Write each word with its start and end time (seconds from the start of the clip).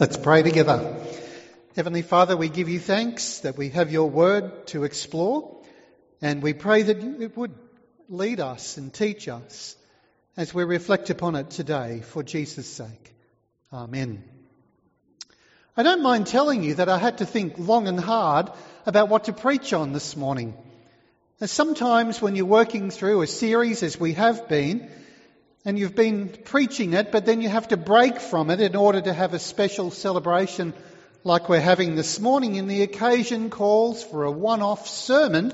Let's 0.00 0.16
pray 0.16 0.44
together. 0.44 0.94
Heavenly 1.74 2.02
Father, 2.02 2.36
we 2.36 2.48
give 2.48 2.68
you 2.68 2.78
thanks 2.78 3.40
that 3.40 3.58
we 3.58 3.70
have 3.70 3.90
your 3.90 4.08
word 4.08 4.68
to 4.68 4.84
explore, 4.84 5.60
and 6.22 6.40
we 6.40 6.52
pray 6.52 6.84
that 6.84 7.02
it 7.02 7.36
would 7.36 7.52
lead 8.08 8.38
us 8.38 8.76
and 8.76 8.94
teach 8.94 9.26
us 9.26 9.74
as 10.36 10.54
we 10.54 10.62
reflect 10.62 11.10
upon 11.10 11.34
it 11.34 11.50
today 11.50 12.00
for 12.00 12.22
Jesus' 12.22 12.68
sake. 12.68 13.12
Amen. 13.72 14.22
I 15.76 15.82
don't 15.82 16.04
mind 16.04 16.28
telling 16.28 16.62
you 16.62 16.76
that 16.76 16.88
I 16.88 16.98
had 16.98 17.18
to 17.18 17.26
think 17.26 17.58
long 17.58 17.88
and 17.88 17.98
hard 17.98 18.52
about 18.86 19.08
what 19.08 19.24
to 19.24 19.32
preach 19.32 19.72
on 19.72 19.92
this 19.92 20.16
morning. 20.16 20.54
As 21.40 21.50
sometimes 21.50 22.22
when 22.22 22.36
you're 22.36 22.46
working 22.46 22.90
through 22.90 23.22
a 23.22 23.26
series 23.26 23.82
as 23.82 23.98
we 23.98 24.12
have 24.12 24.48
been, 24.48 24.92
and 25.68 25.78
you've 25.78 25.94
been 25.94 26.30
preaching 26.44 26.94
it, 26.94 27.12
but 27.12 27.26
then 27.26 27.42
you 27.42 27.50
have 27.50 27.68
to 27.68 27.76
break 27.76 28.20
from 28.20 28.48
it 28.48 28.58
in 28.58 28.74
order 28.74 29.02
to 29.02 29.12
have 29.12 29.34
a 29.34 29.38
special 29.38 29.90
celebration 29.90 30.72
like 31.24 31.50
we're 31.50 31.60
having 31.60 31.94
this 31.94 32.18
morning, 32.20 32.56
and 32.56 32.70
the 32.70 32.80
occasion 32.80 33.50
calls 33.50 34.02
for 34.02 34.24
a 34.24 34.30
one-off 34.30 34.88
sermon. 34.88 35.52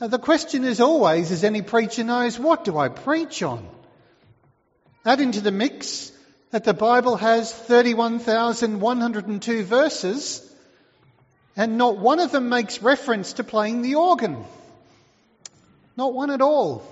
Uh, 0.00 0.06
the 0.06 0.20
question 0.20 0.62
is 0.62 0.78
always, 0.78 1.32
as 1.32 1.42
any 1.42 1.62
preacher 1.62 2.04
knows, 2.04 2.38
what 2.38 2.62
do 2.62 2.78
I 2.78 2.90
preach 2.90 3.42
on? 3.42 3.66
Add 5.04 5.20
into 5.20 5.40
the 5.40 5.50
mix 5.50 6.12
that 6.52 6.62
the 6.62 6.72
Bible 6.72 7.16
has 7.16 7.52
31,102 7.52 9.64
verses, 9.64 10.48
and 11.56 11.76
not 11.76 11.98
one 11.98 12.20
of 12.20 12.30
them 12.30 12.50
makes 12.50 12.82
reference 12.82 13.32
to 13.32 13.42
playing 13.42 13.82
the 13.82 13.96
organ. 13.96 14.44
Not 15.96 16.14
one 16.14 16.30
at 16.30 16.40
all. 16.40 16.84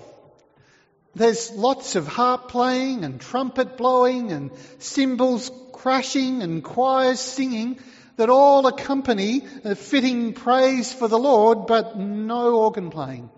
There's 1.15 1.51
lots 1.51 1.95
of 1.95 2.07
harp 2.07 2.49
playing 2.49 3.03
and 3.03 3.19
trumpet 3.19 3.77
blowing 3.77 4.31
and 4.31 4.51
cymbals 4.77 5.51
crashing 5.73 6.41
and 6.41 6.63
choirs 6.63 7.19
singing 7.19 7.79
that 8.17 8.29
all 8.29 8.67
accompany 8.67 9.47
a 9.63 9.75
fitting 9.75 10.33
praise 10.33 10.91
for 10.93 11.07
the 11.07 11.17
Lord, 11.17 11.67
but 11.67 11.97
no 11.97 12.57
organ 12.57 12.89
playing. 12.89 13.29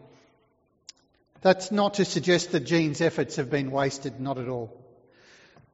That's 1.41 1.71
not 1.71 1.95
to 1.95 2.05
suggest 2.05 2.51
that 2.51 2.61
Jean's 2.65 3.01
efforts 3.01 3.35
have 3.35 3.49
been 3.49 3.71
wasted, 3.71 4.19
not 4.19 4.37
at 4.37 4.47
all. 4.47 4.75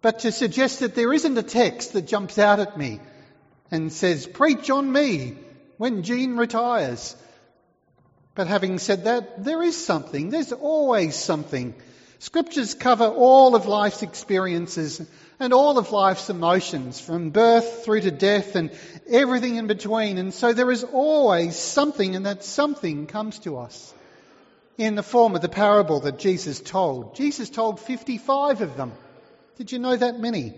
But 0.01 0.19
to 0.19 0.31
suggest 0.31 0.81
that 0.81 0.93
there 0.93 1.13
isn't 1.13 1.37
a 1.37 1.43
text 1.43 1.93
that 1.93 2.07
jumps 2.07 2.37
out 2.37 2.59
at 2.59 2.77
me 2.77 2.99
and 3.71 3.91
says, 3.91 4.27
preach 4.27 4.69
on 4.69 4.91
me 4.91 5.35
when 5.77 6.03
Jean 6.03 6.37
retires. 6.37 7.15
But 8.37 8.45
having 8.45 8.77
said 8.77 9.05
that, 9.05 9.43
there 9.43 9.63
is 9.63 9.75
something. 9.75 10.29
There's 10.29 10.53
always 10.53 11.15
something. 11.15 11.73
Scriptures 12.19 12.75
cover 12.75 13.05
all 13.05 13.55
of 13.55 13.65
life's 13.65 14.03
experiences 14.03 15.01
and 15.39 15.53
all 15.53 15.79
of 15.79 15.91
life's 15.91 16.29
emotions, 16.29 16.99
from 16.99 17.31
birth 17.31 17.83
through 17.83 18.01
to 18.01 18.11
death 18.11 18.55
and 18.55 18.69
everything 19.09 19.55
in 19.55 19.65
between. 19.65 20.19
And 20.19 20.31
so 20.31 20.53
there 20.53 20.69
is 20.69 20.83
always 20.83 21.55
something, 21.55 22.15
and 22.15 22.27
that 22.27 22.43
something 22.43 23.07
comes 23.07 23.39
to 23.39 23.57
us 23.57 23.91
in 24.77 24.93
the 24.93 25.01
form 25.01 25.33
of 25.33 25.41
the 25.41 25.49
parable 25.49 26.01
that 26.01 26.19
Jesus 26.19 26.59
told. 26.59 27.15
Jesus 27.15 27.49
told 27.49 27.79
55 27.79 28.61
of 28.61 28.77
them. 28.77 28.91
Did 29.57 29.71
you 29.71 29.79
know 29.79 29.95
that 29.95 30.19
many? 30.19 30.53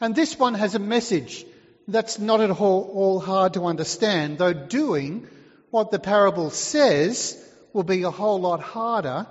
And 0.00 0.16
this 0.16 0.36
one 0.36 0.54
has 0.54 0.74
a 0.74 0.80
message 0.80 1.46
that's 1.86 2.18
not 2.18 2.40
at 2.40 2.50
all, 2.50 2.90
all 2.92 3.20
hard 3.20 3.54
to 3.54 3.66
understand, 3.66 4.38
though 4.38 4.52
doing 4.52 5.28
what 5.76 5.90
the 5.90 5.98
parable 5.98 6.48
says 6.48 7.36
will 7.74 7.82
be 7.82 8.02
a 8.02 8.10
whole 8.10 8.40
lot 8.40 8.60
harder 8.60 9.26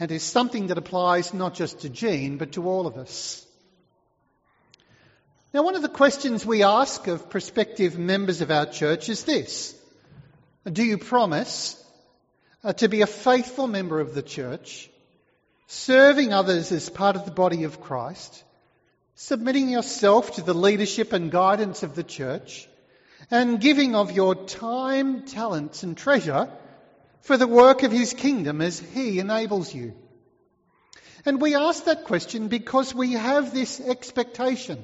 and 0.00 0.10
is 0.10 0.24
something 0.24 0.66
that 0.66 0.76
applies 0.76 1.32
not 1.32 1.54
just 1.54 1.82
to 1.82 1.88
Jean, 1.88 2.36
but 2.36 2.50
to 2.52 2.68
all 2.68 2.88
of 2.88 2.96
us. 2.96 3.46
Now, 5.54 5.62
one 5.62 5.76
of 5.76 5.82
the 5.82 5.88
questions 5.88 6.44
we 6.44 6.64
ask 6.64 7.06
of 7.06 7.30
prospective 7.30 7.96
members 7.96 8.40
of 8.40 8.50
our 8.50 8.66
church 8.66 9.08
is 9.08 9.22
this 9.22 9.72
Do 10.64 10.82
you 10.82 10.98
promise 10.98 11.80
uh, 12.64 12.72
to 12.72 12.88
be 12.88 13.02
a 13.02 13.06
faithful 13.06 13.68
member 13.68 14.00
of 14.00 14.14
the 14.16 14.22
church, 14.22 14.90
serving 15.68 16.32
others 16.32 16.72
as 16.72 16.90
part 16.90 17.14
of 17.14 17.24
the 17.24 17.30
body 17.30 17.62
of 17.62 17.80
Christ, 17.80 18.42
submitting 19.14 19.68
yourself 19.68 20.34
to 20.34 20.42
the 20.42 20.54
leadership 20.54 21.12
and 21.12 21.30
guidance 21.30 21.84
of 21.84 21.94
the 21.94 22.02
church, 22.02 22.68
and 23.30 23.60
giving 23.60 23.94
of 23.94 24.12
your 24.12 24.34
time, 24.34 25.22
talents, 25.22 25.82
and 25.82 25.96
treasure 25.96 26.48
for 27.22 27.36
the 27.36 27.46
work 27.46 27.82
of 27.82 27.92
his 27.92 28.14
kingdom 28.14 28.60
as 28.60 28.78
he 28.78 29.18
enables 29.18 29.74
you. 29.74 29.94
And 31.24 31.40
we 31.40 31.54
ask 31.54 31.84
that 31.84 32.04
question 32.04 32.48
because 32.48 32.94
we 32.94 33.12
have 33.12 33.52
this 33.52 33.80
expectation. 33.80 34.82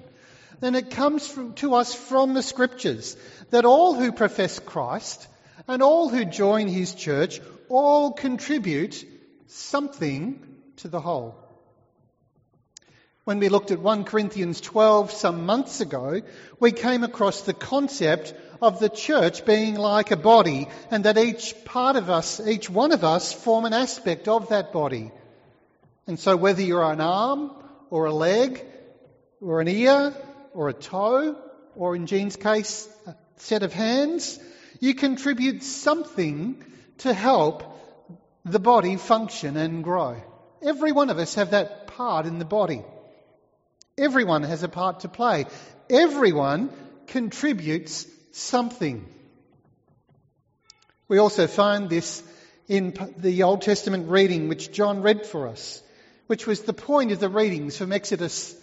Then 0.60 0.74
it 0.74 0.90
comes 0.90 1.26
from, 1.26 1.54
to 1.54 1.74
us 1.74 1.94
from 1.94 2.34
the 2.34 2.42
scriptures 2.42 3.16
that 3.50 3.64
all 3.64 3.94
who 3.94 4.12
profess 4.12 4.58
Christ 4.58 5.26
and 5.68 5.82
all 5.82 6.08
who 6.08 6.24
join 6.24 6.68
his 6.68 6.94
church 6.94 7.40
all 7.68 8.12
contribute 8.12 9.04
something 9.46 10.40
to 10.76 10.88
the 10.88 11.00
whole. 11.00 11.43
When 13.24 13.38
we 13.38 13.48
looked 13.48 13.70
at 13.70 13.80
1 13.80 14.04
Corinthians 14.04 14.60
12 14.60 15.10
some 15.10 15.46
months 15.46 15.80
ago, 15.80 16.20
we 16.60 16.72
came 16.72 17.02
across 17.04 17.40
the 17.40 17.54
concept 17.54 18.34
of 18.60 18.80
the 18.80 18.90
church 18.90 19.46
being 19.46 19.76
like 19.76 20.10
a 20.10 20.16
body 20.16 20.68
and 20.90 21.04
that 21.04 21.16
each 21.16 21.54
part 21.64 21.96
of 21.96 22.10
us, 22.10 22.38
each 22.46 22.68
one 22.68 22.92
of 22.92 23.02
us, 23.02 23.32
form 23.32 23.64
an 23.64 23.72
aspect 23.72 24.28
of 24.28 24.50
that 24.50 24.74
body. 24.74 25.10
And 26.06 26.20
so 26.20 26.36
whether 26.36 26.60
you're 26.60 26.84
an 26.84 27.00
arm 27.00 27.50
or 27.88 28.04
a 28.04 28.12
leg 28.12 28.62
or 29.40 29.62
an 29.62 29.68
ear 29.68 30.14
or 30.52 30.68
a 30.68 30.74
toe 30.74 31.34
or 31.76 31.96
in 31.96 32.06
Jean's 32.06 32.36
case, 32.36 32.86
a 33.06 33.14
set 33.36 33.62
of 33.62 33.72
hands, 33.72 34.38
you 34.80 34.94
contribute 34.94 35.62
something 35.62 36.62
to 36.98 37.14
help 37.14 37.62
the 38.44 38.60
body 38.60 38.96
function 38.96 39.56
and 39.56 39.82
grow. 39.82 40.22
Every 40.62 40.92
one 40.92 41.08
of 41.08 41.16
us 41.18 41.36
have 41.36 41.52
that 41.52 41.86
part 41.86 42.26
in 42.26 42.38
the 42.38 42.44
body. 42.44 42.82
Everyone 43.96 44.42
has 44.42 44.62
a 44.62 44.68
part 44.68 45.00
to 45.00 45.08
play. 45.08 45.46
Everyone 45.88 46.70
contributes 47.06 48.06
something. 48.32 49.06
We 51.06 51.18
also 51.18 51.46
find 51.46 51.88
this 51.88 52.22
in 52.66 52.94
the 53.18 53.44
Old 53.44 53.62
Testament 53.62 54.08
reading 54.08 54.48
which 54.48 54.72
John 54.72 55.02
read 55.02 55.26
for 55.26 55.48
us, 55.48 55.82
which 56.26 56.46
was 56.46 56.62
the 56.62 56.72
point 56.72 57.12
of 57.12 57.20
the 57.20 57.28
readings 57.28 57.76
from 57.76 57.92
Exodus 57.92 58.56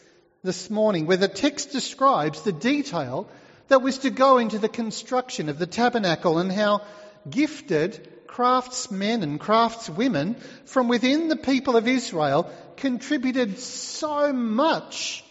this 0.44 0.70
morning, 0.70 1.06
where 1.06 1.18
the 1.18 1.28
text 1.28 1.72
describes 1.72 2.42
the 2.42 2.52
detail 2.52 3.30
that 3.70 3.82
was 3.82 4.00
to 4.00 4.10
go 4.10 4.38
into 4.38 4.60
the 4.60 4.68
construction 4.68 5.48
of 5.48 5.60
the 5.60 5.68
tabernacle 5.68 6.40
and 6.40 6.52
how 6.52 6.82
gifted 7.30 8.11
craftsmen 8.32 9.24
and 9.24 9.40
craftswomen 9.42 10.38
from 10.66 10.88
within 10.88 11.28
the 11.28 11.36
people 11.36 11.76
of 11.76 11.88
Israel 11.88 12.50
contributed 12.78 13.60
so 13.60 14.32
much 14.32 15.24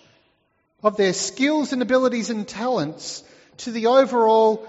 of 0.83 0.99
their 0.99 1.15
skills 1.15 1.73
and 1.73 1.81
abilities 1.81 2.29
and 2.29 2.47
talents 2.47 3.25
to 3.57 3.71
the 3.71 3.87
overall 3.87 4.69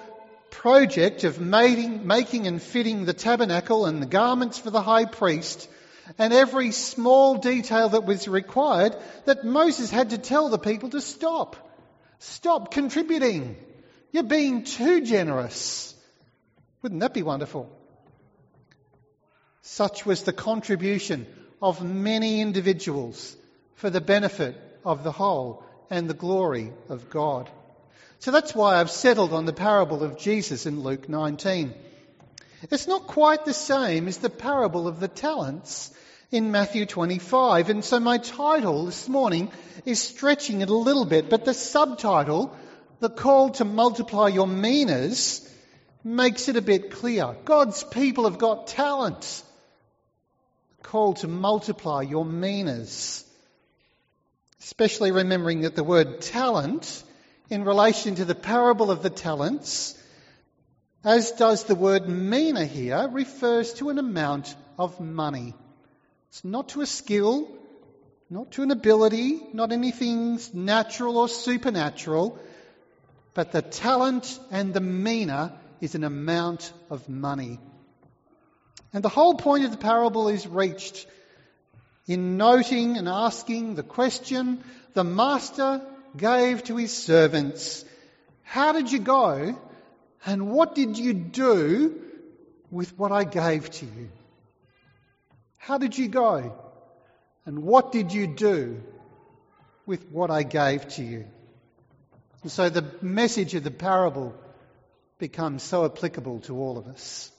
project 0.49 1.25
of 1.25 1.41
making, 1.41 2.07
making 2.07 2.47
and 2.47 2.61
fitting 2.61 3.03
the 3.03 3.13
tabernacle 3.13 3.85
and 3.85 4.01
the 4.01 4.05
garments 4.05 4.57
for 4.57 4.69
the 4.69 4.81
high 4.81 5.05
priest 5.05 5.69
and 6.17 6.31
every 6.31 6.71
small 6.71 7.35
detail 7.35 7.89
that 7.89 8.05
was 8.05 8.29
required 8.29 8.95
that 9.25 9.43
Moses 9.43 9.91
had 9.91 10.11
to 10.11 10.17
tell 10.17 10.47
the 10.47 10.57
people 10.57 10.89
to 10.89 11.01
stop. 11.01 11.57
Stop 12.19 12.71
contributing. 12.71 13.57
You're 14.13 14.23
being 14.23 14.63
too 14.63 15.01
generous. 15.01 15.93
Wouldn't 16.81 17.01
that 17.01 17.13
be 17.13 17.23
wonderful? 17.23 17.80
Such 19.63 20.05
was 20.05 20.23
the 20.23 20.33
contribution 20.33 21.27
of 21.61 21.83
many 21.83 22.41
individuals 22.41 23.35
for 23.75 23.89
the 23.89 24.01
benefit 24.01 24.55
of 24.83 25.03
the 25.03 25.11
whole 25.11 25.63
and 25.89 26.09
the 26.09 26.15
glory 26.15 26.71
of 26.89 27.09
God. 27.09 27.49
So 28.19 28.31
that's 28.31 28.55
why 28.55 28.75
I've 28.75 28.91
settled 28.91 29.33
on 29.33 29.45
the 29.45 29.53
parable 29.53 30.03
of 30.03 30.17
Jesus 30.17 30.65
in 30.65 30.81
Luke 30.81 31.07
19. 31.09 31.73
It's 32.69 32.87
not 32.87 33.07
quite 33.07 33.45
the 33.45 33.53
same 33.53 34.07
as 34.07 34.17
the 34.17 34.29
parable 34.29 34.87
of 34.87 34.99
the 34.99 35.07
talents 35.07 35.91
in 36.31 36.51
Matthew 36.51 36.85
25. 36.85 37.69
And 37.69 37.83
so 37.83 37.99
my 37.99 38.17
title 38.17 38.85
this 38.85 39.09
morning 39.09 39.51
is 39.85 39.99
stretching 39.99 40.61
it 40.61 40.69
a 40.69 40.75
little 40.75 41.05
bit, 41.05 41.29
but 41.29 41.45
the 41.45 41.53
subtitle, 41.53 42.55
the 42.99 43.09
call 43.09 43.49
to 43.51 43.65
multiply 43.65 44.27
your 44.27 44.47
minas, 44.47 45.47
makes 46.03 46.47
it 46.47 46.55
a 46.55 46.61
bit 46.61 46.91
clear. 46.91 47.35
God's 47.45 47.83
people 47.83 48.23
have 48.25 48.37
got 48.37 48.67
talent. 48.67 49.43
Call 50.83 51.13
to 51.15 51.27
multiply 51.27 52.01
your 52.01 52.25
minas 52.25 53.25
especially 54.61 55.11
remembering 55.11 55.61
that 55.61 55.75
the 55.75 55.83
word 55.83 56.21
talent, 56.21 57.03
in 57.49 57.65
relation 57.65 58.15
to 58.15 58.25
the 58.25 58.35
parable 58.35 58.91
of 58.91 59.01
the 59.01 59.09
talents, 59.09 59.97
as 61.03 61.31
does 61.31 61.63
the 61.63 61.75
word 61.75 62.07
mina 62.07 62.65
here, 62.65 63.09
refers 63.11 63.73
to 63.73 63.89
an 63.89 63.97
amount 63.97 64.55
of 64.77 64.99
money. 64.99 65.55
It's 66.29 66.45
not 66.45 66.69
to 66.69 66.81
a 66.81 66.85
skill, 66.85 67.49
not 68.29 68.51
to 68.51 68.61
an 68.61 68.71
ability, 68.71 69.41
not 69.51 69.71
anything 69.71 70.39
natural 70.53 71.17
or 71.17 71.27
supernatural. 71.27 72.39
But 73.33 73.51
the 73.51 73.63
talent 73.63 74.39
and 74.51 74.73
the 74.73 74.79
mina 74.79 75.59
is 75.81 75.95
an 75.95 76.03
amount 76.03 76.71
of 76.89 77.09
money. 77.09 77.59
And 78.93 79.03
the 79.03 79.09
whole 79.09 79.35
point 79.35 79.65
of 79.65 79.71
the 79.71 79.77
parable 79.77 80.27
is 80.27 80.45
reached 80.45 81.07
in 82.07 82.37
noting 82.37 82.97
and 82.97 83.07
asking 83.07 83.75
the 83.75 83.83
question 83.83 84.63
the 84.93 85.03
master 85.03 85.81
gave 86.17 86.63
to 86.65 86.75
his 86.75 86.95
servants 86.95 87.85
How 88.43 88.73
did 88.73 88.91
you 88.91 88.99
go? 88.99 89.57
And 90.25 90.51
what 90.51 90.75
did 90.75 90.97
you 90.97 91.13
do 91.13 91.99
with 92.69 92.97
what 92.97 93.11
I 93.11 93.23
gave 93.23 93.69
to 93.71 93.85
you? 93.85 94.09
How 95.57 95.77
did 95.77 95.97
you 95.97 96.07
go? 96.07 96.53
And 97.45 97.63
what 97.63 97.91
did 97.91 98.13
you 98.13 98.27
do 98.27 98.81
with 99.85 100.11
what 100.11 100.29
I 100.29 100.43
gave 100.43 100.87
to 100.89 101.03
you? 101.03 101.25
And 102.43 102.51
so 102.51 102.69
the 102.69 102.85
message 103.01 103.55
of 103.55 103.63
the 103.63 103.71
parable 103.71 104.35
becomes 105.17 105.63
so 105.63 105.85
applicable 105.85 106.41
to 106.41 106.57
all 106.57 106.77
of 106.77 106.87
us. 106.87 107.31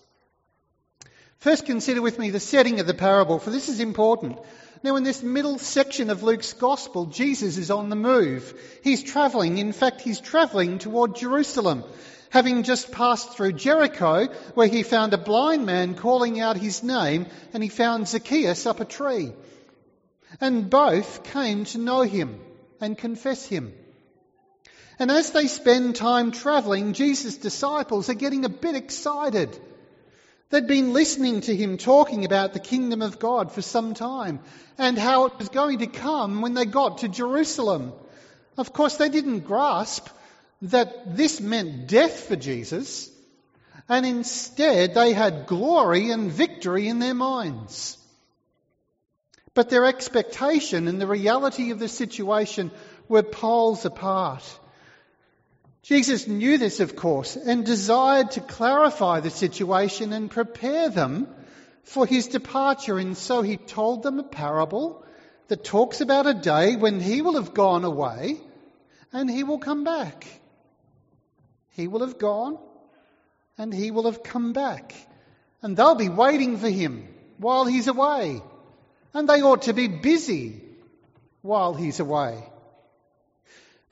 First, 1.43 1.67
consider 1.67 2.00
with 2.00 2.21
me 2.21 2.31
the 2.31 2.39
setting 2.39 2.79
of 2.79 2.87
the 2.87 2.94
parable, 2.94 3.41
for 3.41 3.50
this 3.50 3.69
is 3.69 3.81
important. 3.81 4.39
Now, 4.85 4.94
in 4.94 5.03
this 5.03 5.25
middle 5.25 5.59
section 5.59 6.09
of 6.09 6.23
Luke's 6.23 6.53
Gospel, 6.53 7.06
Jesus 7.06 7.59
is 7.59 7.69
on 7.69 7.89
the 7.89 7.97
move. 7.97 8.55
He's 8.85 9.03
travelling. 9.03 9.59
In 9.59 9.73
fact, 9.73 10.03
he's 10.03 10.21
travelling 10.21 10.79
toward 10.79 11.17
Jerusalem, 11.17 11.83
having 12.31 12.62
just 12.62 12.93
passed 12.93 13.33
through 13.33 13.55
Jericho, 13.55 14.27
where 14.55 14.69
he 14.69 14.85
found 14.85 15.15
a 15.15 15.19
blind 15.19 15.67
man 15.67 15.97
calling 15.97 16.39
out 16.39 16.56
his 16.56 16.85
name, 16.85 17.27
and 17.53 17.61
he 17.61 17.69
found 17.69 18.06
Zacchaeus 18.06 18.65
up 18.65 18.79
a 18.79 18.85
tree. 18.85 19.33
And 20.41 20.71
both 20.71 21.25
came 21.25 21.65
to 21.65 21.79
know 21.79 22.03
him 22.03 22.38
and 22.81 22.97
confess 22.97 23.45
him. 23.45 23.73
And 24.97 25.11
as 25.11 25.33
they 25.33 25.49
spend 25.49 25.97
time 25.97 26.31
travelling, 26.31 26.93
Jesus' 26.93 27.37
disciples 27.37 28.09
are 28.09 28.15
getting 28.15 28.45
a 28.45 28.49
bit 28.49 28.77
excited. 28.77 29.59
They'd 30.52 30.66
been 30.66 30.93
listening 30.93 31.40
to 31.43 31.56
him 31.56 31.78
talking 31.78 32.26
about 32.26 32.52
the 32.52 32.60
kingdom 32.60 33.00
of 33.00 33.19
God 33.19 33.52
for 33.52 33.62
some 33.62 33.94
time 33.94 34.40
and 34.76 34.99
how 34.99 35.25
it 35.25 35.38
was 35.38 35.49
going 35.49 35.78
to 35.78 35.87
come 35.87 36.43
when 36.43 36.52
they 36.52 36.66
got 36.66 36.99
to 36.99 37.08
Jerusalem. 37.08 37.94
Of 38.58 38.75
course, 38.75 38.96
they 38.96 39.08
didn't 39.08 39.46
grasp 39.46 40.08
that 40.60 41.16
this 41.16 41.40
meant 41.40 41.88
death 41.88 42.28
for 42.28 42.37
Jesus, 42.37 43.10
and 43.88 44.04
instead 44.04 44.93
they 44.93 45.14
had 45.14 45.46
glory 45.46 46.10
and 46.10 46.31
victory 46.31 46.87
in 46.87 46.99
their 46.99 47.14
minds. 47.14 47.96
But 49.54 49.70
their 49.70 49.87
expectation 49.87 50.87
and 50.87 51.00
the 51.00 51.06
reality 51.06 51.70
of 51.70 51.78
the 51.78 51.88
situation 51.88 52.72
were 53.08 53.22
poles 53.22 53.87
apart. 53.87 54.44
Jesus 55.82 56.29
knew 56.29 56.58
this, 56.58 56.79
of 56.79 56.94
course, 56.94 57.37
and 57.37 57.67
desired 57.67 58.32
to 58.32 58.40
clarify 58.40 59.19
the 59.20 59.31
situation 59.31 60.12
and 60.12 60.31
prepare 60.31 60.88
them 60.88 61.26
for 61.82 62.06
his 62.06 62.29
departure. 62.29 62.99
And 62.99 63.17
so 63.17 63.43
he 63.43 63.56
told 63.56 64.05
them 64.05 64.20
a 64.20 64.25
parable 64.25 65.05
that 65.49 65.64
talks 65.64 66.00
about 66.00 66.29
a 66.29 66.34
day 66.34 66.76
when 66.76 67.00
he 67.00 67.20
will 67.20 67.34
have 67.34 67.52
gone 67.52 67.84
away 67.84 68.40
and 69.12 69.29
he 69.29 69.43
will 69.43 69.58
come 69.58 69.82
back. 69.82 70.26
He 71.70 71.88
will 71.88 72.00
have 72.00 72.19
gone 72.19 72.58
and 73.58 73.75
he 73.75 73.90
will 73.90 74.05
have 74.05 74.23
come 74.23 74.52
back. 74.52 74.94
And 75.62 75.76
they'll 75.76 75.96
be 75.96 76.08
waiting 76.08 76.58
for 76.58 76.69
him 76.69 77.08
while 77.38 77.64
he's 77.64 77.88
away. 77.88 78.40
And 79.14 79.28
they 79.28 79.43
ought 79.43 79.62
to 79.62 79.75
be 79.75 79.88
busy 79.88 80.62
while 81.40 81.75
he's 81.75 81.99
away. 81.99 82.51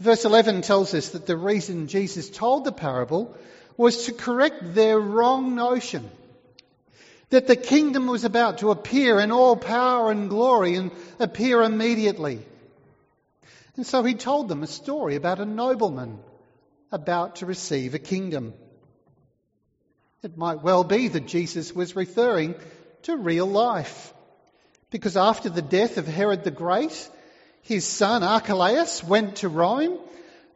Verse 0.00 0.24
11 0.24 0.62
tells 0.62 0.94
us 0.94 1.10
that 1.10 1.26
the 1.26 1.36
reason 1.36 1.86
Jesus 1.86 2.30
told 2.30 2.64
the 2.64 2.72
parable 2.72 3.36
was 3.76 4.06
to 4.06 4.12
correct 4.12 4.74
their 4.74 4.98
wrong 4.98 5.54
notion 5.54 6.10
that 7.30 7.46
the 7.46 7.56
kingdom 7.56 8.06
was 8.06 8.24
about 8.24 8.58
to 8.58 8.70
appear 8.70 9.20
in 9.20 9.30
all 9.30 9.56
power 9.56 10.10
and 10.10 10.28
glory 10.28 10.74
and 10.74 10.90
appear 11.18 11.62
immediately. 11.62 12.40
And 13.76 13.86
so 13.86 14.02
he 14.02 14.14
told 14.14 14.48
them 14.48 14.62
a 14.62 14.66
story 14.66 15.14
about 15.14 15.38
a 15.38 15.44
nobleman 15.44 16.18
about 16.90 17.36
to 17.36 17.46
receive 17.46 17.94
a 17.94 18.00
kingdom. 18.00 18.52
It 20.22 20.36
might 20.36 20.62
well 20.62 20.82
be 20.82 21.08
that 21.08 21.26
Jesus 21.26 21.72
was 21.72 21.94
referring 21.94 22.56
to 23.02 23.16
real 23.16 23.46
life. 23.46 24.12
Because 24.90 25.16
after 25.16 25.48
the 25.48 25.62
death 25.62 25.98
of 25.98 26.08
Herod 26.08 26.42
the 26.42 26.50
Great, 26.50 27.08
his 27.62 27.86
son 27.86 28.22
Archelaus 28.22 29.04
went 29.04 29.36
to 29.36 29.48
Rome 29.48 29.98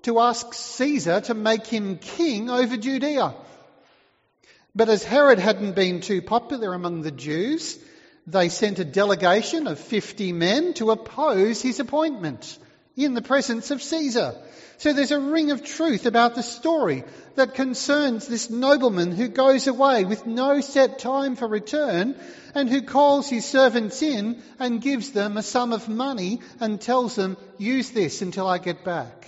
to 0.02 0.20
ask 0.20 0.52
Caesar 0.52 1.20
to 1.22 1.34
make 1.34 1.66
him 1.66 1.98
king 1.98 2.50
over 2.50 2.76
Judea. 2.76 3.34
But 4.74 4.88
as 4.88 5.04
Herod 5.04 5.38
hadn't 5.38 5.74
been 5.74 6.00
too 6.00 6.20
popular 6.20 6.74
among 6.74 7.02
the 7.02 7.10
Jews, 7.10 7.78
they 8.26 8.48
sent 8.48 8.78
a 8.78 8.84
delegation 8.84 9.66
of 9.66 9.78
50 9.78 10.32
men 10.32 10.74
to 10.74 10.90
oppose 10.90 11.62
his 11.62 11.80
appointment 11.80 12.58
in 12.96 13.14
the 13.14 13.22
presence 13.22 13.70
of 13.70 13.82
Caesar. 13.82 14.34
So 14.78 14.92
there's 14.92 15.10
a 15.10 15.20
ring 15.20 15.50
of 15.50 15.64
truth 15.64 16.06
about 16.06 16.34
the 16.34 16.42
story 16.42 17.04
that 17.36 17.54
concerns 17.54 18.26
this 18.26 18.50
nobleman 18.50 19.12
who 19.12 19.28
goes 19.28 19.66
away 19.66 20.04
with 20.04 20.26
no 20.26 20.60
set 20.60 20.98
time 20.98 21.36
for 21.36 21.46
return 21.46 22.16
and 22.54 22.68
who 22.68 22.82
calls 22.82 23.28
his 23.28 23.44
servants 23.44 24.02
in 24.02 24.42
and 24.58 24.80
gives 24.80 25.12
them 25.12 25.36
a 25.36 25.42
sum 25.42 25.72
of 25.72 25.88
money 25.88 26.40
and 26.60 26.80
tells 26.80 27.14
them, 27.14 27.36
use 27.58 27.90
this 27.90 28.22
until 28.22 28.46
I 28.46 28.58
get 28.58 28.84
back. 28.84 29.26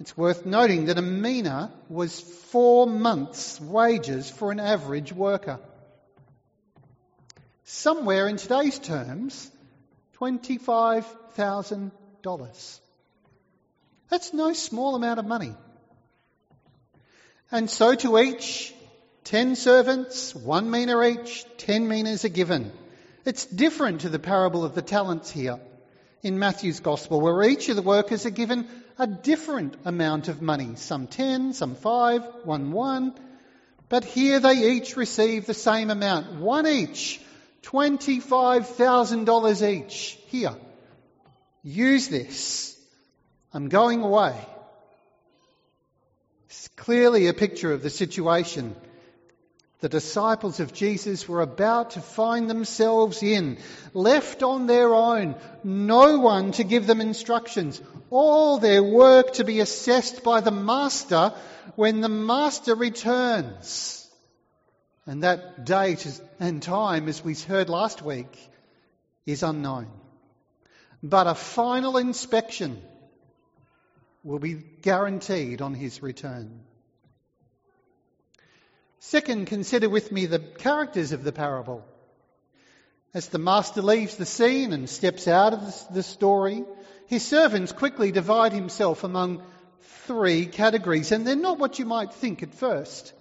It's 0.00 0.16
worth 0.16 0.46
noting 0.46 0.86
that 0.86 0.98
a 0.98 1.02
mina 1.02 1.72
was 1.88 2.20
four 2.20 2.86
months' 2.86 3.60
wages 3.60 4.30
for 4.30 4.50
an 4.50 4.58
average 4.58 5.12
worker. 5.12 5.60
Somewhere 7.64 8.26
in 8.26 8.36
today's 8.36 8.78
terms, 8.78 9.50
$25,000. 10.20 12.80
That's 14.10 14.34
no 14.34 14.52
small 14.52 14.96
amount 14.96 15.20
of 15.20 15.26
money. 15.26 15.54
And 17.50 17.70
so 17.70 17.94
to 17.94 18.18
each, 18.18 18.74
ten 19.24 19.56
servants, 19.56 20.34
one 20.34 20.70
mina 20.70 21.00
each, 21.02 21.44
ten 21.56 21.88
minas 21.88 22.24
are 22.24 22.28
given. 22.28 22.72
It's 23.24 23.46
different 23.46 24.02
to 24.02 24.08
the 24.08 24.18
parable 24.18 24.64
of 24.64 24.74
the 24.74 24.82
talents 24.82 25.30
here 25.30 25.60
in 26.22 26.38
Matthew's 26.38 26.80
Gospel, 26.80 27.20
where 27.20 27.42
each 27.42 27.68
of 27.68 27.76
the 27.76 27.82
workers 27.82 28.26
are 28.26 28.30
given 28.30 28.68
a 28.98 29.06
different 29.06 29.76
amount 29.84 30.28
of 30.28 30.42
money, 30.42 30.76
some 30.76 31.06
ten, 31.06 31.52
some 31.52 31.74
five, 31.74 32.22
one 32.44 32.72
one. 32.72 33.14
But 33.88 34.04
here 34.04 34.38
they 34.38 34.72
each 34.72 34.96
receive 34.96 35.46
the 35.46 35.54
same 35.54 35.90
amount, 35.90 36.34
one 36.34 36.66
each, 36.66 37.20
$25,000 37.62 39.68
each. 39.68 40.18
Here, 40.26 40.54
use 41.62 42.08
this. 42.08 42.76
I'm 43.52 43.68
going 43.68 44.02
away. 44.02 44.36
It's 46.46 46.68
clearly 46.68 47.26
a 47.26 47.34
picture 47.34 47.72
of 47.72 47.82
the 47.82 47.90
situation 47.90 48.76
the 49.80 49.88
disciples 49.88 50.60
of 50.60 50.74
Jesus 50.74 51.26
were 51.26 51.40
about 51.40 51.92
to 51.92 52.02
find 52.02 52.50
themselves 52.50 53.22
in, 53.22 53.56
left 53.94 54.42
on 54.42 54.66
their 54.66 54.94
own, 54.94 55.36
no 55.64 56.18
one 56.18 56.52
to 56.52 56.64
give 56.64 56.86
them 56.86 57.00
instructions, 57.00 57.80
all 58.10 58.58
their 58.58 58.82
work 58.82 59.32
to 59.34 59.44
be 59.44 59.60
assessed 59.60 60.22
by 60.22 60.42
the 60.42 60.50
Master 60.50 61.32
when 61.76 62.02
the 62.02 62.10
Master 62.10 62.74
returns. 62.74 63.99
And 65.06 65.22
that 65.22 65.64
date 65.64 66.20
and 66.38 66.62
time, 66.62 67.08
as 67.08 67.24
we 67.24 67.34
heard 67.34 67.68
last 67.68 68.02
week, 68.02 68.38
is 69.26 69.42
unknown. 69.42 69.88
But 71.02 71.26
a 71.26 71.34
final 71.34 71.96
inspection 71.96 72.80
will 74.22 74.38
be 74.38 74.54
guaranteed 74.54 75.62
on 75.62 75.74
his 75.74 76.02
return. 76.02 76.60
Second, 78.98 79.46
consider 79.46 79.88
with 79.88 80.12
me 80.12 80.26
the 80.26 80.38
characters 80.38 81.12
of 81.12 81.24
the 81.24 81.32
parable. 81.32 81.84
As 83.14 83.28
the 83.28 83.38
master 83.38 83.80
leaves 83.80 84.16
the 84.16 84.26
scene 84.26 84.72
and 84.72 84.88
steps 84.88 85.26
out 85.26 85.54
of 85.54 85.94
the 85.94 86.02
story, 86.02 86.64
his 87.06 87.26
servants 87.26 87.72
quickly 87.72 88.12
divide 88.12 88.52
himself 88.52 89.02
among 89.02 89.42
three 90.06 90.46
categories, 90.46 91.10
and 91.10 91.26
they're 91.26 91.34
not 91.34 91.58
what 91.58 91.78
you 91.78 91.86
might 91.86 92.12
think 92.12 92.42
at 92.42 92.54
first. 92.54 93.14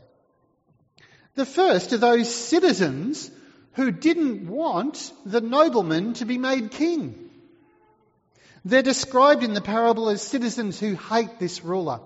The 1.39 1.46
first 1.46 1.93
are 1.93 1.98
those 1.98 2.29
citizens 2.29 3.31
who 3.75 3.91
didn't 3.91 4.50
want 4.50 5.13
the 5.25 5.39
nobleman 5.39 6.15
to 6.15 6.25
be 6.25 6.38
made 6.38 6.72
king. 6.72 7.29
They're 8.65 8.81
described 8.81 9.41
in 9.41 9.53
the 9.53 9.62
parable 9.62 10.10
as 10.10 10.22
citizens 10.22 10.81
who 10.81 10.96
hate 10.96 11.39
this 11.39 11.63
ruler. 11.63 12.01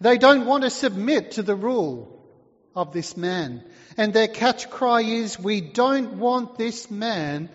They 0.00 0.18
don't 0.18 0.46
want 0.46 0.64
to 0.64 0.70
submit 0.70 1.30
to 1.32 1.44
the 1.44 1.54
rule 1.54 2.26
of 2.74 2.92
this 2.92 3.16
man. 3.16 3.62
And 3.96 4.12
their 4.12 4.26
catch 4.26 4.68
cry 4.68 5.02
is, 5.02 5.38
We 5.38 5.60
don't 5.60 6.14
want 6.18 6.58
this 6.58 6.90
man 6.90 7.48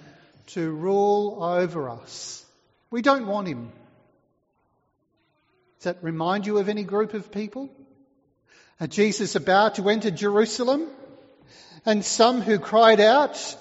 to 0.53 0.71
rule 0.71 1.43
over 1.43 1.89
us. 1.89 2.45
We 2.89 3.01
don't 3.01 3.27
want 3.27 3.49
him. 3.49 3.73
Does 5.79 5.83
that 5.83 6.01
remind 6.01 6.47
you 6.47 6.57
of 6.57 6.69
any 6.69 6.85
group 6.85 7.13
of 7.13 7.33
people? 7.33 7.69
Are 8.79 8.87
Jesus 8.87 9.35
about 9.35 9.75
to 9.75 9.89
enter 9.89 10.11
Jerusalem? 10.11 10.87
And 11.85 12.03
some 12.03 12.41
who 12.41 12.59
cried 12.59 12.99
out, 12.99 13.57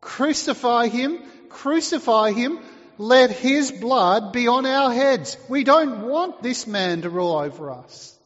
Crucify 0.00 0.88
him, 0.88 1.22
crucify 1.48 2.32
him, 2.32 2.60
let 2.98 3.30
his 3.30 3.72
blood 3.72 4.32
be 4.32 4.48
on 4.48 4.64
our 4.64 4.92
heads. 4.92 5.36
We 5.48 5.64
don't 5.64 6.06
want 6.06 6.42
this 6.42 6.66
man 6.66 7.02
to 7.02 7.10
rule 7.10 7.36
over 7.36 7.70
us. 7.70 8.16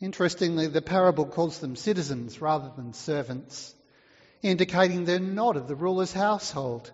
Interestingly, 0.00 0.66
the 0.66 0.82
parable 0.82 1.26
calls 1.26 1.58
them 1.58 1.76
citizens 1.76 2.40
rather 2.40 2.72
than 2.74 2.92
servants, 2.92 3.72
indicating 4.42 5.04
they're 5.04 5.20
not 5.20 5.56
of 5.56 5.68
the 5.68 5.76
ruler's 5.76 6.12
household, 6.12 6.90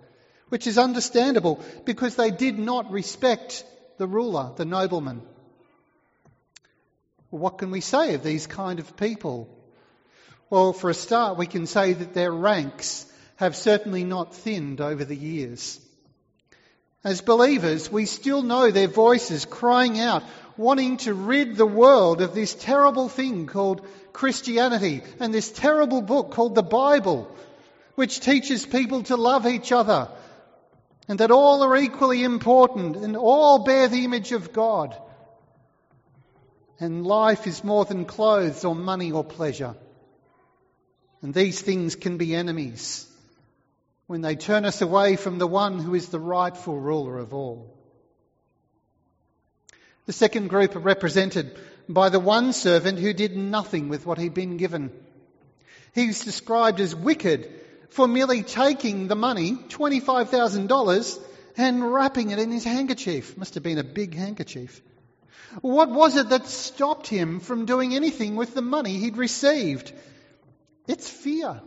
which 0.51 0.67
is 0.67 0.77
understandable 0.77 1.65
because 1.87 2.17
they 2.17 2.31
did 2.31 2.59
not 2.59 2.91
respect 2.91 3.65
the 3.97 4.07
ruler, 4.07 4.53
the 4.57 4.67
nobleman. 4.67 5.23
Well, 7.31 7.43
what 7.43 7.59
can 7.59 7.71
we 7.71 7.81
say 7.81 8.15
of 8.15 8.23
these 8.23 8.47
kind 8.47 8.79
of 8.79 8.97
people? 8.97 9.49
Well, 10.51 10.73
for 10.73 10.89
a 10.89 10.95
start, 10.95 11.37
we 11.37 11.47
can 11.47 11.67
say 11.67 11.93
that 11.93 12.15
their 12.15 12.33
ranks 12.33 13.05
have 13.37 13.55
certainly 13.55 14.05
not 14.05 14.35
thinned 14.35 14.81
over 14.81 15.05
the 15.05 15.17
years. 15.17 15.79
As 17.05 17.21
believers, 17.21 17.93
we 17.93 18.07
still 18.07 18.43
know 18.43 18.71
their 18.71 18.89
voices 18.89 19.45
crying 19.45 20.01
out, 20.01 20.25
wanting 20.57 20.97
to 20.99 21.15
rid 21.15 21.57
the 21.57 21.67
world 21.67 22.21
of 22.21 22.35
this 22.35 22.55
terrible 22.55 23.09
thing 23.09 23.47
called 23.47 23.87
Christianity 24.13 25.03
and 25.21 25.33
this 25.33 25.53
terrible 25.53 26.03
book 26.03 26.33
called 26.33 26.55
the 26.55 26.63
Bible, 26.63 27.33
which 27.95 28.21
teaches 28.21 28.67
people 28.67 29.05
to 29.05 29.17
love 29.17 29.47
each 29.47 29.71
other 29.71 30.09
and 31.09 31.21
that 31.21 31.31
all 31.31 31.63
are 31.63 31.77
equally 31.77 32.25
important 32.25 32.97
and 32.97 33.17
all 33.17 33.65
bear 33.65 33.89
the 33.89 34.05
image 34.05 34.33
of 34.33 34.53
God. 34.53 34.97
And 36.81 37.07
life 37.07 37.47
is 37.47 37.65
more 37.65 37.85
than 37.85 38.05
clothes 38.05 38.65
or 38.65 38.75
money 38.75 39.13
or 39.13 39.25
pleasure. 39.25 39.75
And 41.23 41.35
these 41.35 41.61
things 41.61 41.97
can 41.97 42.17
be 42.17 42.35
enemies 42.35 43.07
when 44.07 44.21
they 44.21 44.37
turn 44.37 44.65
us 44.65 44.81
away 44.81 45.17
from 45.17 45.39
the 45.39 45.47
one 45.47 45.81
who 45.81 45.95
is 45.95 46.09
the 46.09 46.21
rightful 46.21 46.79
ruler 46.79 47.19
of 47.19 47.35
all. 47.35 47.75
The 50.07 50.13
second 50.13 50.49
group 50.49 50.77
are 50.77 50.81
represented 50.81 51.59
by 51.89 52.09
the 52.09 52.21
one 52.21 52.53
servant 52.53 52.99
who 52.99 53.13
did 53.13 53.37
nothing 53.37 53.89
with 53.89 54.07
what 54.07 54.19
he'd 54.19 54.35
been 54.35 54.57
given. 54.57 54.91
He's 55.95 56.25
described 56.25 56.81
as 56.81 56.95
wicked 56.95 57.51
for 57.91 58.07
merely 58.07 58.43
taking 58.43 59.09
the 59.09 59.17
money, 59.17 59.53
$25,000, 59.53 61.21
and 61.57 61.93
wrapping 61.93 62.31
it 62.31 62.39
in 62.39 62.51
his 62.51 62.65
handkerchief. 62.65 63.37
Must 63.37 63.55
have 63.55 63.63
been 63.63 63.79
a 63.79 63.85
big 63.85 64.15
handkerchief. 64.15 64.81
What 65.61 65.91
was 65.91 66.17
it 66.17 66.29
that 66.29 66.47
stopped 66.47 67.07
him 67.07 67.41
from 67.41 67.67
doing 67.67 67.95
anything 67.95 68.37
with 68.37 68.55
the 68.55 68.63
money 68.63 68.99
he'd 68.99 69.17
received? 69.17 69.93
It's 70.87 71.09
fear. 71.09 71.61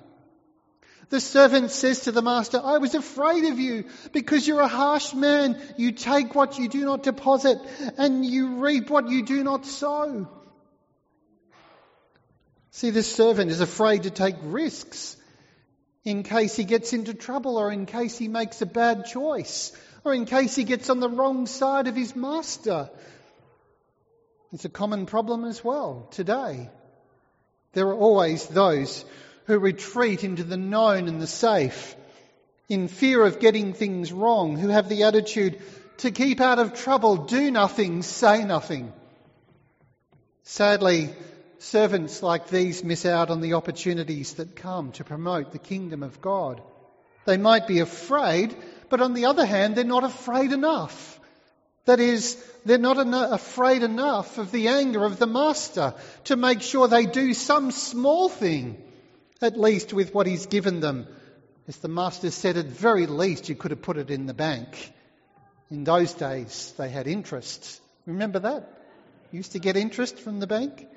The 1.09 1.19
servant 1.19 1.71
says 1.71 2.01
to 2.01 2.13
the 2.13 2.21
master, 2.21 2.61
I 2.63 2.77
was 2.77 2.95
afraid 2.95 3.43
of 3.45 3.59
you 3.59 3.85
because 4.13 4.47
you're 4.47 4.61
a 4.61 4.67
harsh 4.67 5.13
man. 5.13 5.61
You 5.77 5.91
take 5.91 6.33
what 6.35 6.57
you 6.57 6.69
do 6.69 6.85
not 6.85 7.03
deposit 7.03 7.59
and 7.97 8.25
you 8.25 8.55
reap 8.63 8.89
what 8.89 9.09
you 9.09 9.25
do 9.25 9.43
not 9.43 9.65
sow. 9.65 10.29
See, 12.71 12.91
this 12.91 13.13
servant 13.13 13.51
is 13.51 13.59
afraid 13.59 14.03
to 14.03 14.09
take 14.09 14.37
risks 14.41 15.17
in 16.05 16.23
case 16.23 16.55
he 16.55 16.63
gets 16.63 16.93
into 16.93 17.13
trouble 17.13 17.57
or 17.57 17.71
in 17.71 17.85
case 17.85 18.17
he 18.17 18.29
makes 18.29 18.61
a 18.61 18.65
bad 18.65 19.05
choice 19.05 19.73
or 20.05 20.13
in 20.13 20.25
case 20.25 20.55
he 20.55 20.63
gets 20.63 20.89
on 20.89 21.01
the 21.01 21.09
wrong 21.09 21.45
side 21.45 21.87
of 21.87 21.95
his 21.95 22.15
master. 22.15 22.89
It's 24.53 24.65
a 24.65 24.69
common 24.69 25.05
problem 25.05 25.45
as 25.45 25.63
well 25.63 26.07
today. 26.11 26.69
There 27.73 27.87
are 27.87 27.97
always 27.97 28.45
those 28.47 29.05
who 29.45 29.57
retreat 29.57 30.23
into 30.23 30.43
the 30.43 30.57
known 30.57 31.07
and 31.07 31.21
the 31.21 31.27
safe 31.27 31.95
in 32.67 32.87
fear 32.87 33.25
of 33.25 33.39
getting 33.39 33.73
things 33.73 34.13
wrong, 34.13 34.57
who 34.57 34.69
have 34.69 34.87
the 34.87 35.03
attitude 35.03 35.61
to 35.97 36.11
keep 36.11 36.39
out 36.39 36.59
of 36.59 36.73
trouble, 36.73 37.17
do 37.17 37.51
nothing, 37.51 38.01
say 38.01 38.43
nothing. 38.43 38.93
Sadly, 40.43 41.09
servants 41.59 42.23
like 42.23 42.47
these 42.47 42.83
miss 42.83 43.05
out 43.05 43.29
on 43.29 43.41
the 43.41 43.53
opportunities 43.53 44.33
that 44.33 44.55
come 44.55 44.91
to 44.93 45.03
promote 45.03 45.51
the 45.51 45.59
kingdom 45.59 46.01
of 46.01 46.21
God. 46.21 46.61
They 47.25 47.37
might 47.37 47.67
be 47.67 47.79
afraid, 47.79 48.55
but 48.89 49.01
on 49.01 49.13
the 49.13 49.25
other 49.25 49.45
hand, 49.45 49.75
they're 49.75 49.83
not 49.83 50.03
afraid 50.03 50.51
enough. 50.51 51.19
That 51.85 51.99
is, 51.99 52.35
they're 52.65 52.77
not 52.77 52.97
afraid 53.33 53.83
enough 53.83 54.37
of 54.37 54.51
the 54.51 54.67
anger 54.67 55.03
of 55.03 55.17
the 55.17 55.27
master 55.27 55.93
to 56.25 56.35
make 56.35 56.61
sure 56.61 56.87
they 56.87 57.05
do 57.05 57.33
some 57.33 57.71
small 57.71 58.29
thing 58.29 58.81
at 59.41 59.59
least 59.59 59.91
with 59.91 60.13
what 60.13 60.27
he's 60.27 60.45
given 60.45 60.79
them. 60.79 61.07
As 61.67 61.77
the 61.77 61.87
master 61.87 62.31
said, 62.31 62.57
at 62.57 62.65
very 62.65 63.07
least 63.07 63.49
you 63.49 63.55
could 63.55 63.71
have 63.71 63.81
put 63.81 63.97
it 63.97 64.11
in 64.11 64.27
the 64.27 64.33
bank. 64.33 64.93
In 65.69 65.83
those 65.83 66.13
days, 66.13 66.73
they 66.77 66.89
had 66.89 67.07
interest. 67.07 67.81
Remember 68.05 68.39
that? 68.39 68.69
Used 69.31 69.53
to 69.53 69.59
get 69.59 69.77
interest 69.77 70.19
from 70.19 70.39
the 70.39 70.47
bank. 70.47 70.87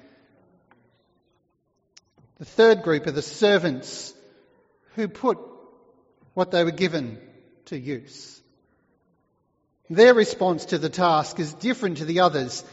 The 2.39 2.45
third 2.45 2.83
group 2.83 3.07
are 3.07 3.13
the 3.13 3.23
servants 3.23 4.13
who 4.97 5.09
put 5.09 5.39
what 6.35 6.51
they 6.51 6.65
were 6.65 6.73
given 6.73 7.19
to 7.67 7.79
use. 7.79 8.43
Their 9.91 10.15
response 10.15 10.67
to 10.67 10.79
the 10.79 10.89
task 10.89 11.39
is 11.41 11.55
different 11.55 11.99
to 11.99 12.05
the 12.05 12.21
others 12.21 12.65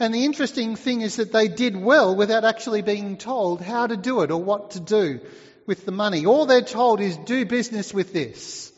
and 0.00 0.14
the 0.14 0.24
interesting 0.24 0.76
thing 0.76 1.00
is 1.00 1.16
that 1.16 1.32
they 1.32 1.48
did 1.48 1.76
well 1.76 2.14
without 2.14 2.44
actually 2.44 2.82
being 2.82 3.16
told 3.16 3.60
how 3.60 3.86
to 3.86 3.96
do 3.96 4.20
it 4.20 4.30
or 4.30 4.42
what 4.42 4.72
to 4.72 4.80
do 4.80 5.20
with 5.66 5.84
the 5.84 5.92
money. 5.92 6.24
All 6.24 6.46
they're 6.46 6.62
told 6.62 7.00
is 7.00 7.16
do 7.16 7.44
business 7.44 7.92
with 7.92 8.12
this. 8.12 8.72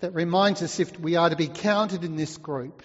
That 0.00 0.14
reminds 0.14 0.62
us 0.62 0.80
if 0.80 0.98
we 0.98 1.16
are 1.16 1.28
to 1.28 1.36
be 1.36 1.48
counted 1.48 2.02
in 2.02 2.16
this 2.16 2.36
group, 2.38 2.82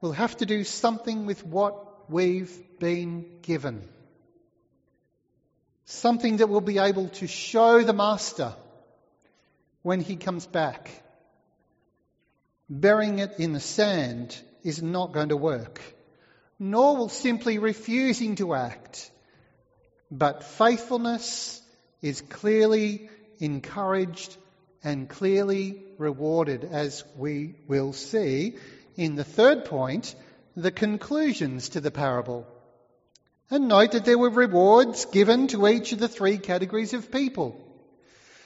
we'll 0.00 0.12
have 0.12 0.36
to 0.38 0.46
do 0.46 0.64
something 0.64 1.26
with 1.26 1.44
what 1.44 2.10
we've 2.10 2.52
been 2.78 3.26
given. 3.42 3.86
Something 5.84 6.38
that 6.38 6.48
will 6.48 6.60
be 6.60 6.78
able 6.78 7.08
to 7.08 7.26
show 7.26 7.82
the 7.82 7.92
Master 7.92 8.54
when 9.82 10.00
he 10.00 10.16
comes 10.16 10.46
back. 10.46 10.90
Burying 12.72 13.18
it 13.18 13.34
in 13.38 13.52
the 13.52 13.58
sand 13.60 14.40
is 14.62 14.80
not 14.80 15.12
going 15.12 15.30
to 15.30 15.36
work, 15.36 15.80
nor 16.56 16.96
will 16.96 17.08
simply 17.08 17.58
refusing 17.58 18.36
to 18.36 18.54
act. 18.54 19.10
But 20.08 20.44
faithfulness 20.44 21.60
is 22.00 22.20
clearly 22.20 23.10
encouraged 23.40 24.36
and 24.84 25.08
clearly 25.08 25.82
rewarded, 25.98 26.64
as 26.64 27.02
we 27.16 27.56
will 27.66 27.92
see 27.92 28.56
in 28.96 29.16
the 29.16 29.24
third 29.24 29.64
point, 29.64 30.14
the 30.56 30.70
conclusions 30.70 31.70
to 31.70 31.80
the 31.80 31.90
parable. 31.90 32.46
And 33.50 33.66
note 33.66 33.92
that 33.92 34.04
there 34.04 34.18
were 34.18 34.30
rewards 34.30 35.06
given 35.06 35.48
to 35.48 35.66
each 35.66 35.92
of 35.92 35.98
the 35.98 36.08
three 36.08 36.38
categories 36.38 36.94
of 36.94 37.10
people. 37.10 37.60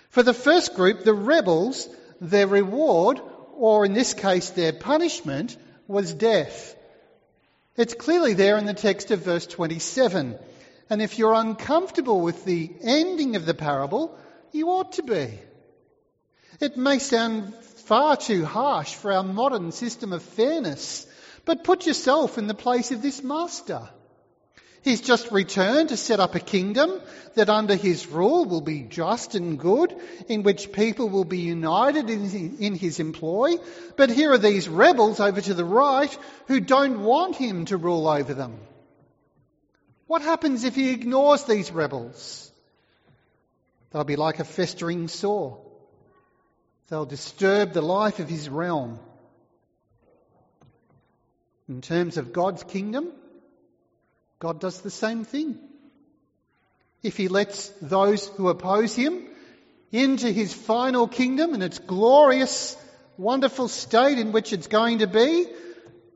For 0.09 0.23
the 0.23 0.33
first 0.33 0.75
group, 0.75 1.04
the 1.04 1.12
rebels, 1.12 1.88
their 2.21 2.47
reward, 2.47 3.21
or 3.56 3.84
in 3.84 3.92
this 3.92 4.14
case 4.14 4.50
their 4.50 4.73
punishment, 4.73 5.56
was 5.87 6.14
death. 6.14 6.76
It's 7.76 7.94
clearly 7.94 8.34
there 8.34 8.56
in 8.56 8.66
the 8.66 8.75
text 8.75 9.11
of 9.11 9.20
verse 9.20 9.46
27. 9.46 10.38
And 10.90 11.02
if 11.02 11.18
you're 11.18 11.34
uncomfortable 11.34 12.20
with 12.20 12.44
the 12.44 12.73
ending 12.82 13.37
of 13.37 13.46
the 13.46 13.54
parable, 13.54 14.16
you 14.52 14.68
ought 14.68 14.92
to 14.94 15.02
be. 15.02 15.38
It 16.61 16.76
may 16.76 16.99
sound 16.99 17.54
far 17.54 18.16
too 18.16 18.44
harsh 18.44 18.94
for 18.94 19.12
our 19.12 19.25
modern 19.25 19.73
system 19.73 20.12
of 20.12 20.23
fairness, 20.23 21.06
but 21.44 21.64
put 21.64 21.87
yourself 21.87 22.38
in 22.38 22.46
the 22.46 22.54
place 22.54 22.92
of 22.92 23.02
this 23.02 23.23
master. 23.23 23.88
He's 24.85 25.00
just 25.00 25.33
returned 25.33 25.88
to 25.88 25.97
set 25.97 26.21
up 26.21 26.35
a 26.35 26.41
kingdom 26.41 27.00
that 27.37 27.49
under 27.49 27.75
his 27.75 28.07
rule 28.07 28.45
will 28.45 28.61
be 28.61 28.83
just 28.83 29.35
and 29.35 29.59
good, 29.59 29.97
in 30.29 30.43
which 30.43 30.73
people 30.73 31.09
will 31.09 31.25
be 31.25 31.38
united 31.38 32.11
in 32.11 32.75
his 32.75 33.00
employ. 33.00 33.55
But 33.97 34.11
here 34.11 34.31
are 34.33 34.38
these 34.38 34.69
rebels 34.69 35.21
over 35.21 35.41
to 35.41 35.55
the 35.55 35.64
right 35.64 36.14
who 36.49 36.61
don't 36.61 37.03
want 37.03 37.35
him 37.35 37.64
to 37.67 37.79
rule 37.79 38.07
over 38.07 38.35
them. 38.35 38.59
What 40.07 40.21
happens 40.21 40.64
if 40.64 40.75
he 40.75 40.91
ignores 40.91 41.45
these 41.45 41.73
rebels? 41.73 42.53
They'll 43.91 44.05
be 44.05 44.17
like 44.17 44.38
a 44.38 44.45
festering 44.45 45.09
sore. 45.09 45.62
They'll 46.88 47.07
disturb 47.07 47.73
the 47.73 47.81
life 47.81 48.19
of 48.19 48.29
his 48.29 48.50
realm. 48.50 48.99
In 51.71 51.81
terms 51.81 52.19
of 52.19 52.35
God's 52.35 52.62
kingdom, 52.64 53.11
God 54.45 54.61
does 54.61 54.83
the 54.83 54.91
same 54.91 55.25
thing. 55.25 55.59
If 57.03 57.17
he 57.17 57.29
lets 57.29 57.69
those 57.81 58.29
who 58.29 58.51
oppose 58.51 58.95
him 58.95 59.27
into 59.91 60.31
his 60.31 60.53
final 60.53 61.09
kingdom 61.09 61.55
and 61.55 61.63
its 61.63 61.79
glorious, 61.79 62.77
wonderful 63.17 63.69
state 63.69 64.19
in 64.19 64.33
which 64.33 64.53
it's 64.53 64.67
going 64.67 64.99
to 64.99 65.07
be, 65.07 65.47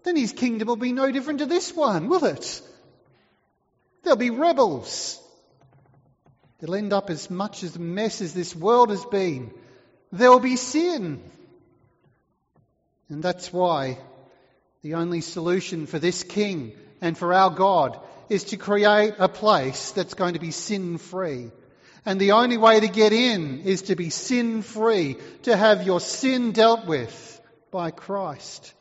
then 0.04 0.14
his 0.14 0.32
kingdom 0.32 0.68
will 0.68 0.76
be 0.76 0.92
no 0.92 1.10
different 1.10 1.38
to 1.38 1.46
this 1.46 1.74
one, 1.74 2.10
will 2.10 2.26
it? 2.26 2.60
There'll 4.02 4.18
be 4.18 4.28
rebels. 4.28 5.18
It'll 6.60 6.74
end 6.74 6.92
up 6.92 7.08
as 7.08 7.30
much 7.30 7.62
as 7.62 7.76
a 7.76 7.80
mess 7.80 8.20
as 8.20 8.34
this 8.34 8.54
world 8.54 8.90
has 8.90 9.06
been. 9.06 9.54
There 10.12 10.30
will 10.30 10.38
be 10.38 10.56
sin. 10.56 11.22
And 13.08 13.22
that's 13.22 13.50
why 13.50 13.96
the 14.82 14.96
only 14.96 15.22
solution 15.22 15.86
for 15.86 15.98
this 15.98 16.24
king 16.24 16.74
and 17.00 17.16
for 17.16 17.32
our 17.32 17.48
God 17.48 17.98
is 18.28 18.44
to 18.44 18.56
create 18.56 19.14
a 19.18 19.28
place 19.28 19.92
that's 19.92 20.14
going 20.14 20.34
to 20.34 20.40
be 20.40 20.50
sin 20.50 20.98
free. 20.98 21.50
And 22.04 22.20
the 22.20 22.32
only 22.32 22.56
way 22.56 22.80
to 22.80 22.88
get 22.88 23.12
in 23.12 23.60
is 23.60 23.82
to 23.82 23.96
be 23.96 24.10
sin 24.10 24.62
free, 24.62 25.16
to 25.42 25.56
have 25.56 25.84
your 25.86 26.00
sin 26.00 26.52
dealt 26.52 26.86
with 26.86 27.40
by 27.70 27.90
Christ. 27.90 28.72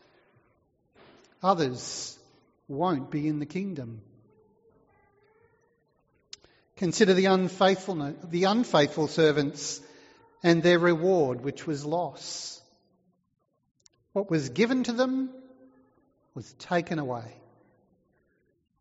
Others 1.44 2.18
won't 2.68 3.12
be 3.12 3.28
in 3.28 3.40
the 3.40 3.46
kingdom. 3.46 4.02
Consider 6.78 7.14
the 7.14 7.26
unfaithful, 7.26 8.14
the 8.24 8.44
unfaithful 8.44 9.08
servants 9.08 9.82
and 10.44 10.62
their 10.62 10.80
reward, 10.80 11.42
which 11.42 11.66
was 11.66 11.84
loss. 11.84 12.62
What 14.14 14.30
was 14.30 14.50
given 14.50 14.84
to 14.84 14.94
them 14.94 15.32
was 16.34 16.52
taken 16.54 17.00
away. 17.00 17.34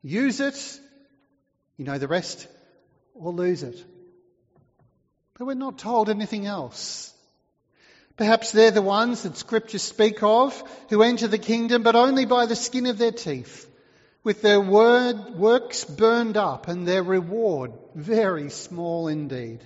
Use 0.03 0.41
it, 0.41 0.81
you 1.77 1.85
know 1.85 1.99
the 1.99 2.09
rest, 2.09 2.47
or 3.15 3.33
lose 3.33 3.63
it. 3.63 3.83
But 5.39 5.47
we're 5.47 5.55
not 5.55 5.79
told 5.79 6.09
anything 6.09 6.47
else. 6.47 7.13
Perhaps 8.17 8.53
they're 8.53 8.71
the 8.71 8.81
ones 8.81 9.23
that 9.23 9.37
scriptures 9.37 9.83
speak 9.83 10.23
of 10.23 10.63
who 10.89 11.03
enter 11.03 11.29
the 11.29 11.39
kingdom, 11.39 11.83
but 11.83 11.97
only 11.97 12.25
by 12.25 12.47
the 12.47 12.57
skin 12.57 12.87
of 12.87 12.97
their 12.97 13.13
teeth, 13.13 13.69
with 14.25 14.41
their 14.41 14.61
word, 14.61 15.37
works 15.37 15.85
burned 15.85 16.37
up 16.37 16.67
and 16.67 16.89
their 16.89 17.03
reward 17.03 17.73
very 17.95 18.49
small 18.49 19.09
indeed. 19.09 19.61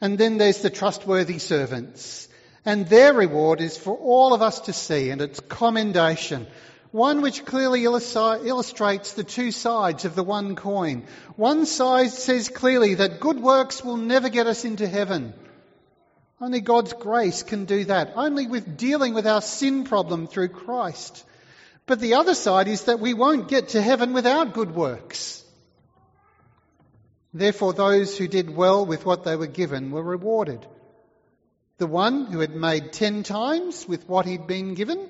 And 0.00 0.18
then 0.18 0.36
there's 0.36 0.60
the 0.60 0.70
trustworthy 0.70 1.38
servants. 1.38 2.28
And 2.66 2.86
their 2.88 3.12
reward 3.12 3.60
is 3.60 3.78
for 3.78 3.96
all 3.96 4.34
of 4.34 4.42
us 4.42 4.60
to 4.60 4.72
see, 4.72 5.10
and 5.10 5.22
it's 5.22 5.40
commendation. 5.40 6.46
One 6.94 7.22
which 7.22 7.44
clearly 7.44 7.82
illustrates 7.82 9.14
the 9.14 9.24
two 9.24 9.50
sides 9.50 10.04
of 10.04 10.14
the 10.14 10.22
one 10.22 10.54
coin. 10.54 11.02
One 11.34 11.66
side 11.66 12.10
says 12.12 12.48
clearly 12.48 12.94
that 12.94 13.18
good 13.18 13.40
works 13.40 13.82
will 13.82 13.96
never 13.96 14.28
get 14.28 14.46
us 14.46 14.64
into 14.64 14.86
heaven. 14.86 15.34
Only 16.40 16.60
God's 16.60 16.92
grace 16.92 17.42
can 17.42 17.64
do 17.64 17.86
that. 17.86 18.12
Only 18.14 18.46
with 18.46 18.76
dealing 18.76 19.12
with 19.12 19.26
our 19.26 19.42
sin 19.42 19.82
problem 19.82 20.28
through 20.28 20.50
Christ. 20.50 21.24
But 21.84 21.98
the 21.98 22.14
other 22.14 22.32
side 22.32 22.68
is 22.68 22.84
that 22.84 23.00
we 23.00 23.12
won't 23.12 23.48
get 23.48 23.70
to 23.70 23.82
heaven 23.82 24.12
without 24.12 24.54
good 24.54 24.72
works. 24.72 25.44
Therefore, 27.32 27.72
those 27.72 28.16
who 28.16 28.28
did 28.28 28.54
well 28.54 28.86
with 28.86 29.04
what 29.04 29.24
they 29.24 29.34
were 29.34 29.48
given 29.48 29.90
were 29.90 30.00
rewarded. 30.00 30.64
The 31.78 31.88
one 31.88 32.26
who 32.26 32.38
had 32.38 32.54
made 32.54 32.92
ten 32.92 33.24
times 33.24 33.84
with 33.88 34.08
what 34.08 34.26
he'd 34.26 34.46
been 34.46 34.74
given, 34.74 35.08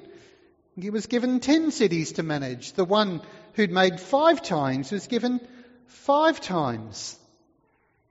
he 0.81 0.91
was 0.91 1.07
given 1.07 1.41
ten 1.41 1.71
cities 1.71 2.13
to 2.13 2.23
manage. 2.23 2.73
The 2.73 2.85
one 2.85 3.23
who'd 3.55 3.71
made 3.71 4.01
five 4.01 4.43
times 4.43 4.91
was 4.91 5.07
given 5.07 5.41
five 5.87 6.41
times 6.41 7.19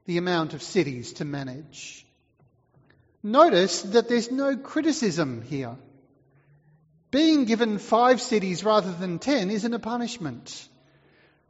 the 0.05 0.17
amount 0.17 0.53
of 0.53 0.61
cities 0.61 1.13
to 1.13 1.25
manage. 1.25 2.05
Notice 3.21 3.81
that 3.81 4.09
there's 4.09 4.31
no 4.31 4.57
criticism 4.57 5.41
here. 5.41 5.75
Being 7.11 7.45
given 7.45 7.77
five 7.77 8.21
cities 8.21 8.63
rather 8.63 8.91
than 8.91 9.19
ten 9.19 9.49
isn't 9.49 9.73
a 9.73 9.79
punishment. 9.79 10.67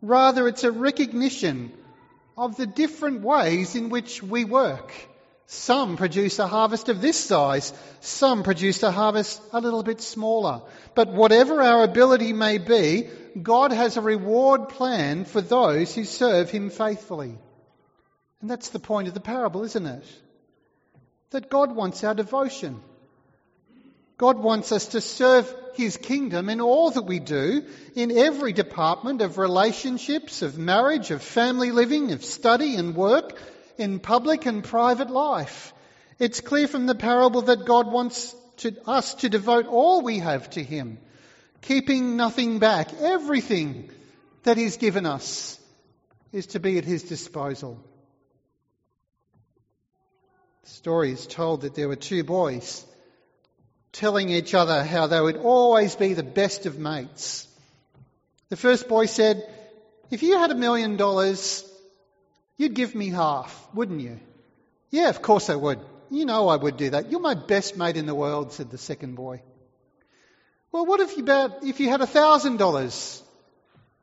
Rather, 0.01 0.47
it's 0.47 0.63
a 0.63 0.71
recognition 0.71 1.71
of 2.37 2.57
the 2.57 2.65
different 2.65 3.21
ways 3.21 3.75
in 3.75 3.89
which 3.89 4.21
we 4.21 4.43
work. 4.43 4.91
Some 5.45 5.97
produce 5.97 6.39
a 6.39 6.47
harvest 6.47 6.89
of 6.89 7.01
this 7.01 7.19
size, 7.19 7.73
some 7.99 8.43
produce 8.43 8.81
a 8.83 8.91
harvest 8.91 9.41
a 9.51 9.61
little 9.61 9.83
bit 9.83 10.01
smaller. 10.01 10.61
But 10.95 11.09
whatever 11.09 11.61
our 11.61 11.83
ability 11.83 12.33
may 12.33 12.57
be, 12.57 13.09
God 13.41 13.71
has 13.71 13.97
a 13.97 14.01
reward 14.01 14.69
plan 14.69 15.25
for 15.25 15.41
those 15.41 15.93
who 15.93 16.05
serve 16.05 16.49
Him 16.49 16.69
faithfully. 16.69 17.37
And 18.41 18.49
that's 18.49 18.69
the 18.69 18.79
point 18.79 19.07
of 19.07 19.13
the 19.13 19.19
parable, 19.19 19.63
isn't 19.63 19.85
it? 19.85 20.05
that 21.33 21.49
God 21.49 21.75
wants 21.75 22.03
our 22.03 22.13
devotion. 22.13 22.79
God 24.17 24.37
wants 24.37 24.71
us 24.71 24.87
to 24.89 25.01
serve 25.01 25.53
His 25.73 25.97
kingdom 25.97 26.47
in 26.47 26.61
all 26.61 26.91
that 26.91 27.05
we 27.05 27.19
do, 27.19 27.65
in 27.95 28.15
every 28.15 28.53
department 28.53 29.21
of 29.21 29.39
relationships, 29.39 30.43
of 30.43 30.57
marriage, 30.57 31.09
of 31.11 31.21
family 31.21 31.71
living, 31.71 32.11
of 32.11 32.23
study 32.23 32.75
and 32.75 32.95
work, 32.95 33.37
in 33.77 33.99
public 33.99 34.45
and 34.45 34.63
private 34.63 35.09
life. 35.09 35.73
It's 36.19 36.41
clear 36.41 36.67
from 36.67 36.85
the 36.85 36.95
parable 36.95 37.43
that 37.43 37.65
God 37.65 37.91
wants 37.91 38.35
to, 38.57 38.75
us 38.87 39.15
to 39.15 39.29
devote 39.29 39.67
all 39.67 40.01
we 40.01 40.19
have 40.19 40.49
to 40.51 40.63
Him, 40.63 40.99
keeping 41.61 42.17
nothing 42.17 42.59
back. 42.59 42.93
Everything 42.93 43.89
that 44.43 44.57
He's 44.57 44.77
given 44.77 45.05
us 45.05 45.59
is 46.31 46.47
to 46.47 46.59
be 46.59 46.77
at 46.77 46.85
His 46.85 47.03
disposal. 47.03 47.83
The 50.63 50.69
story 50.69 51.11
is 51.11 51.27
told 51.27 51.61
that 51.61 51.75
there 51.75 51.87
were 51.87 51.95
two 51.95 52.23
boys 52.23 52.85
telling 53.91 54.29
each 54.29 54.53
other 54.53 54.83
how 54.83 55.07
they 55.07 55.21
would 55.21 55.37
always 55.37 55.95
be 55.95 56.13
the 56.13 56.23
best 56.23 56.65
of 56.65 56.79
mates. 56.79 57.47
The 58.49 58.55
first 58.55 58.87
boy 58.87 59.05
said, 59.05 59.47
If 60.09 60.23
you 60.23 60.37
had 60.37 60.51
a 60.51 60.55
million 60.55 60.97
dollars, 60.97 61.69
you'd 62.63 62.73
give 62.73 62.95
me 62.95 63.09
half, 63.09 63.67
wouldn't 63.73 64.01
you? 64.01 64.19
Yeah, 64.89 65.09
of 65.09 65.21
course 65.21 65.49
I 65.49 65.55
would. 65.55 65.79
You 66.09 66.25
know 66.25 66.47
I 66.47 66.55
would 66.55 66.77
do 66.77 66.91
that. 66.91 67.11
You're 67.11 67.19
my 67.19 67.33
best 67.33 67.77
mate 67.77 67.97
in 67.97 68.05
the 68.05 68.15
world, 68.15 68.53
said 68.53 68.69
the 68.71 68.77
second 68.77 69.15
boy. 69.15 69.41
Well, 70.71 70.85
what 70.85 70.99
if 70.99 71.17
you, 71.17 71.23
about, 71.23 71.63
if 71.63 71.79
you 71.79 71.89
had 71.89 72.01
a 72.01 72.07
thousand 72.07 72.57
dollars? 72.57 73.21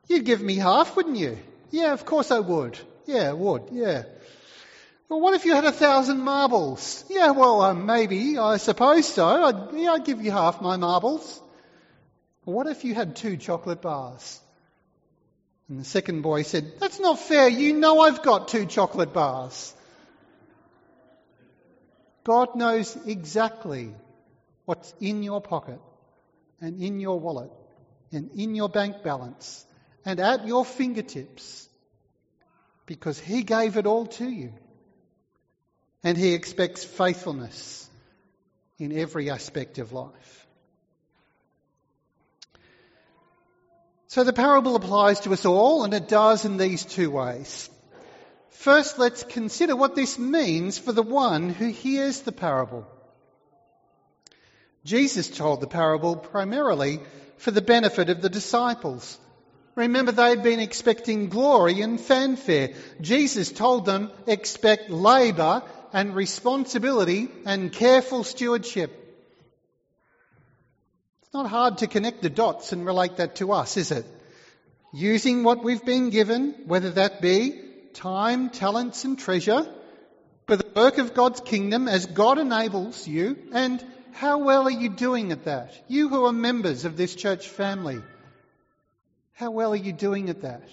You'd 0.07 0.25
give 0.25 0.41
me 0.41 0.55
half, 0.55 0.95
wouldn't 0.95 1.17
you? 1.17 1.37
Yeah, 1.71 1.93
of 1.93 2.05
course 2.05 2.31
I 2.31 2.39
would. 2.39 2.77
Yeah, 3.05 3.29
I 3.29 3.33
would. 3.33 3.69
Yeah. 3.71 4.03
Well, 5.09 5.19
what 5.19 5.33
if 5.33 5.45
you 5.45 5.53
had 5.53 5.65
a 5.65 5.71
thousand 5.71 6.19
marbles? 6.19 7.03
Yeah, 7.09 7.31
well, 7.31 7.61
um, 7.61 7.85
maybe, 7.85 8.37
I 8.37 8.57
suppose 8.57 9.07
so. 9.07 9.25
I'd, 9.25 9.73
yeah, 9.73 9.91
I'd 9.93 10.05
give 10.05 10.21
you 10.21 10.31
half 10.31 10.61
my 10.61 10.77
marbles. 10.77 11.41
what 12.45 12.67
if 12.67 12.85
you 12.85 12.93
had 12.93 13.15
two 13.15 13.37
chocolate 13.37 13.81
bars? 13.81 14.39
And 15.71 15.79
the 15.79 15.85
second 15.85 16.21
boy 16.21 16.41
said, 16.41 16.81
That's 16.81 16.99
not 16.99 17.17
fair. 17.17 17.47
You 17.47 17.71
know 17.71 18.01
I've 18.01 18.21
got 18.23 18.49
two 18.49 18.65
chocolate 18.65 19.13
bars. 19.13 19.73
God 22.25 22.57
knows 22.57 22.97
exactly 23.07 23.93
what's 24.65 24.93
in 24.99 25.23
your 25.23 25.39
pocket 25.39 25.79
and 26.59 26.83
in 26.83 26.99
your 26.99 27.21
wallet 27.21 27.51
and 28.11 28.31
in 28.35 28.53
your 28.53 28.67
bank 28.67 29.01
balance 29.01 29.65
and 30.03 30.19
at 30.19 30.45
your 30.45 30.65
fingertips 30.65 31.69
because 32.85 33.17
He 33.17 33.43
gave 33.43 33.77
it 33.77 33.85
all 33.85 34.07
to 34.07 34.29
you. 34.29 34.51
And 36.03 36.17
he 36.17 36.33
expects 36.33 36.83
faithfulness 36.83 37.89
in 38.77 38.91
every 38.91 39.29
aspect 39.29 39.77
of 39.77 39.93
life. 39.93 40.40
So 44.11 44.25
the 44.25 44.33
parable 44.33 44.75
applies 44.75 45.21
to 45.21 45.31
us 45.31 45.45
all, 45.45 45.85
and 45.85 45.93
it 45.93 46.09
does 46.09 46.43
in 46.43 46.57
these 46.57 46.83
two 46.83 47.09
ways. 47.09 47.69
First, 48.49 48.99
let's 48.99 49.23
consider 49.23 49.73
what 49.73 49.95
this 49.95 50.19
means 50.19 50.77
for 50.77 50.91
the 50.91 51.01
one 51.01 51.47
who 51.47 51.69
hears 51.69 52.19
the 52.19 52.33
parable. 52.33 52.85
Jesus 54.83 55.29
told 55.29 55.61
the 55.61 55.67
parable 55.67 56.17
primarily 56.17 56.99
for 57.37 57.51
the 57.51 57.61
benefit 57.61 58.09
of 58.09 58.21
the 58.21 58.27
disciples. 58.27 59.17
Remember, 59.75 60.11
they'd 60.11 60.43
been 60.43 60.59
expecting 60.59 61.29
glory 61.29 61.79
and 61.79 61.97
fanfare. 61.97 62.73
Jesus 62.99 63.49
told 63.49 63.85
them, 63.85 64.11
expect 64.27 64.89
labour 64.89 65.63
and 65.93 66.13
responsibility 66.13 67.29
and 67.45 67.71
careful 67.71 68.25
stewardship. 68.25 69.00
Not 71.33 71.47
hard 71.47 71.77
to 71.77 71.87
connect 71.87 72.21
the 72.21 72.29
dots 72.29 72.73
and 72.73 72.85
relate 72.85 73.17
that 73.17 73.35
to 73.35 73.53
us, 73.53 73.77
is 73.77 73.91
it? 73.91 74.05
Using 74.93 75.43
what 75.43 75.63
we've 75.63 75.85
been 75.85 76.09
given, 76.09 76.53
whether 76.65 76.91
that 76.91 77.21
be 77.21 77.61
time, 77.93 78.49
talents, 78.49 79.05
and 79.05 79.17
treasure, 79.17 79.65
for 80.47 80.57
the 80.57 80.67
work 80.75 80.97
of 80.97 81.13
God's 81.13 81.39
kingdom 81.39 81.87
as 81.87 82.05
God 82.05 82.37
enables 82.37 83.07
you, 83.07 83.37
and 83.53 83.81
how 84.11 84.39
well 84.39 84.63
are 84.63 84.71
you 84.71 84.89
doing 84.89 85.31
at 85.31 85.45
that? 85.45 85.73
You 85.87 86.09
who 86.09 86.25
are 86.25 86.33
members 86.33 86.83
of 86.83 86.97
this 86.97 87.15
church 87.15 87.47
family, 87.47 88.01
how 89.31 89.51
well 89.51 89.71
are 89.71 89.77
you 89.87 89.93
doing 89.93 90.29
at 90.29 90.41
that? 90.41 90.67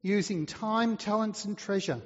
Using 0.00 0.46
time, 0.46 0.96
talents, 0.96 1.44
and 1.44 1.58
treasure 1.58 2.00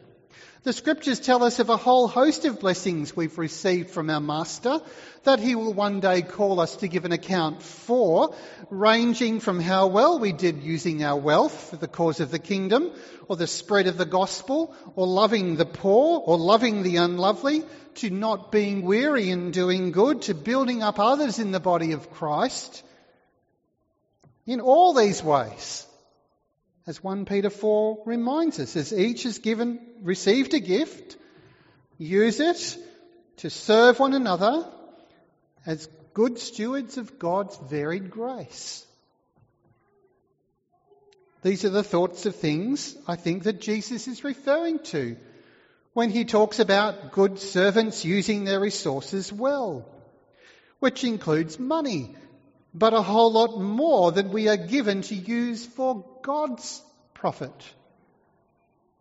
The 0.65 0.73
scriptures 0.73 1.19
tell 1.19 1.43
us 1.43 1.59
of 1.59 1.71
a 1.71 1.77
whole 1.77 2.07
host 2.07 2.45
of 2.45 2.61
blessings 2.61 3.17
we've 3.17 3.37
received 3.37 3.91
from 3.91 4.09
our 4.09 4.21
Master 4.21 4.81
that 5.25 5.41
he 5.41 5.57
will 5.57 5.75
one 5.75 5.99
day 5.99 6.23
call 6.23 6.61
us 6.61 6.77
to 6.77 6.89
give 6.89 7.05
an 7.05 7.11
account 7.11 7.65
for, 7.65 8.33
ranging 8.71 9.41
from 9.41 9.59
how 9.59 9.89
well 9.89 10.21
we 10.21 10.31
did 10.31 10.63
using 10.63 11.03
our 11.03 11.19
wealth 11.19 11.71
for 11.71 11.77
the 11.77 11.89
cause 11.89 12.21
of 12.21 12.31
the 12.31 12.39
kingdom, 12.39 12.93
or 13.27 13.35
the 13.35 13.49
spread 13.49 13.89
of 13.89 13.99
the 13.99 14.07
gospel, 14.07 14.73
or 14.95 15.09
loving 15.09 15.57
the 15.57 15.67
poor, 15.67 16.21
or 16.25 16.39
loving 16.39 16.85
the 16.85 16.95
unlovely, 16.95 17.65
to 17.97 18.11
not 18.11 18.53
being 18.53 18.83
weary 18.83 19.31
in 19.31 19.51
doing 19.51 19.91
good, 19.91 20.23
to 20.23 20.35
building 20.35 20.81
up 20.81 21.01
others 21.01 21.41
in 21.41 21.51
the 21.51 21.59
body 21.59 21.91
of 21.91 22.13
Christ. 22.13 22.85
In 24.47 24.61
all 24.61 24.95
these 24.95 25.25
ways, 25.25 25.89
as 26.87 27.03
1 27.03 27.25
Peter 27.27 27.51
4 27.51 28.03
reminds 28.07 28.59
us, 28.59 28.77
as 28.77 28.93
each 28.93 29.23
has 29.23 29.39
given, 29.39 29.79
received 30.03 30.53
a 30.55 30.61
gift, 30.61 31.17
use 31.99 32.41
it 32.41 32.77
to 33.39 33.51
serve 33.51 34.01
one 34.01 34.15
another 34.15 34.67
as 35.65 35.89
good 36.13 36.39
stewards 36.39 36.99
of 36.99 37.19
God's 37.19 37.57
varied 37.57 38.11
grace. 38.11 38.85
These 41.43 41.65
are 41.65 41.71
the 41.71 41.83
thoughts 41.83 42.27
of 42.27 42.37
things 42.37 42.97
I 43.07 43.17
think 43.17 43.45
that 43.45 43.61
Jesus 43.61 44.07
is 44.07 44.25
referring 44.25 44.81
to 44.91 45.17
when 45.93 46.11
he 46.11 46.25
talks 46.25 46.59
about 46.59 47.13
good 47.13 47.39
servants 47.39 48.05
using 48.05 48.45
their 48.45 48.61
resources 48.61 49.33
well, 49.33 49.89
which 50.79 51.05
includes 51.05 51.59
money 51.59 52.15
but 52.75 52.95
a 52.95 53.03
whole 53.03 53.33
lot 53.33 53.61
more 53.61 54.13
that 54.13 54.29
we 54.29 54.49
are 54.49 54.57
given 54.57 55.03
to 55.03 55.15
use 55.15 55.65
for 55.67 56.05
God's 56.23 56.83
profit, 57.15 57.53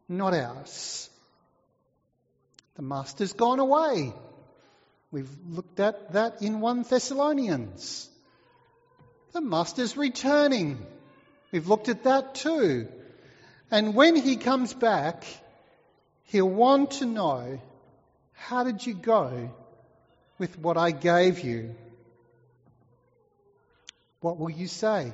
not 0.09 0.33
ours. 0.33 1.09
The 2.75 2.81
Master's 2.81 3.33
gone 3.33 3.59
away. 3.59 4.13
We've 5.11 5.29
looked 5.49 5.79
at 5.79 6.13
that 6.13 6.41
in 6.41 6.61
1 6.61 6.83
Thessalonians. 6.83 8.09
The 9.33 9.41
Master's 9.41 9.95
returning. 9.97 10.85
We've 11.51 11.67
looked 11.67 11.89
at 11.89 12.03
that 12.03 12.35
too. 12.35 12.87
And 13.69 13.95
when 13.95 14.15
he 14.15 14.35
comes 14.35 14.73
back, 14.73 15.23
he'll 16.25 16.49
want 16.49 16.91
to 16.91 17.05
know 17.05 17.61
how 18.33 18.63
did 18.63 18.85
you 18.85 18.93
go 18.93 19.49
with 20.37 20.57
what 20.57 20.77
I 20.77 20.91
gave 20.91 21.39
you? 21.39 21.75
What 24.21 24.37
will 24.37 24.51
you 24.51 24.67
say 24.67 25.11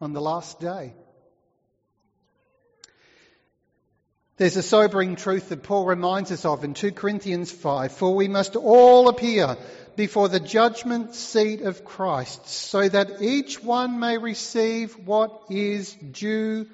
on 0.00 0.12
the 0.12 0.20
last 0.20 0.60
day? 0.60 0.92
There's 4.36 4.56
a 4.56 4.62
sobering 4.62 5.16
truth 5.16 5.48
that 5.48 5.64
Paul 5.64 5.84
reminds 5.84 6.30
us 6.30 6.44
of 6.44 6.62
in 6.62 6.74
2 6.74 6.92
Corinthians 6.92 7.50
5 7.50 7.90
For 7.90 8.14
we 8.14 8.28
must 8.28 8.54
all 8.54 9.08
appear 9.08 9.56
before 9.96 10.28
the 10.28 10.38
judgment 10.38 11.16
seat 11.16 11.62
of 11.62 11.84
Christ, 11.84 12.46
so 12.46 12.88
that 12.88 13.20
each 13.20 13.60
one 13.60 13.98
may 13.98 14.16
receive 14.16 14.92
what 15.06 15.42
is 15.50 15.92
due 15.92 16.68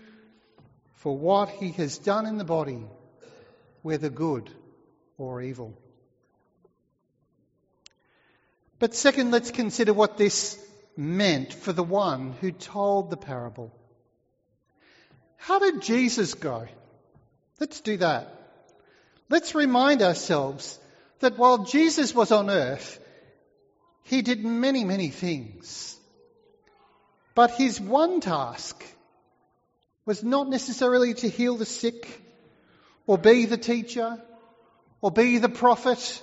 for 0.96 1.16
what 1.16 1.48
he 1.48 1.70
has 1.70 1.96
done 1.96 2.26
in 2.26 2.36
the 2.36 2.44
body, 2.44 2.84
whether 3.80 4.10
good 4.10 4.50
or 5.16 5.40
evil. 5.40 5.74
But 8.78 8.94
second, 8.94 9.30
let's 9.30 9.52
consider 9.52 9.94
what 9.94 10.18
this 10.18 10.58
meant 10.96 11.52
for 11.52 11.72
the 11.72 11.82
one 11.82 12.32
who 12.40 12.52
told 12.52 13.10
the 13.10 13.16
parable. 13.16 13.72
How 15.36 15.58
did 15.58 15.82
Jesus 15.82 16.34
go? 16.34 16.66
Let's 17.60 17.80
do 17.80 17.96
that. 17.98 18.28
Let's 19.28 19.54
remind 19.54 20.02
ourselves 20.02 20.78
that 21.20 21.38
while 21.38 21.64
Jesus 21.64 22.14
was 22.14 22.32
on 22.32 22.50
earth, 22.50 23.00
he 24.04 24.22
did 24.22 24.44
many, 24.44 24.84
many 24.84 25.08
things. 25.08 25.96
But 27.34 27.52
his 27.52 27.80
one 27.80 28.20
task 28.20 28.84
was 30.04 30.22
not 30.22 30.48
necessarily 30.48 31.14
to 31.14 31.28
heal 31.28 31.56
the 31.56 31.66
sick, 31.66 32.06
or 33.06 33.18
be 33.18 33.46
the 33.46 33.56
teacher, 33.56 34.22
or 35.00 35.10
be 35.10 35.38
the 35.38 35.48
prophet, 35.48 36.22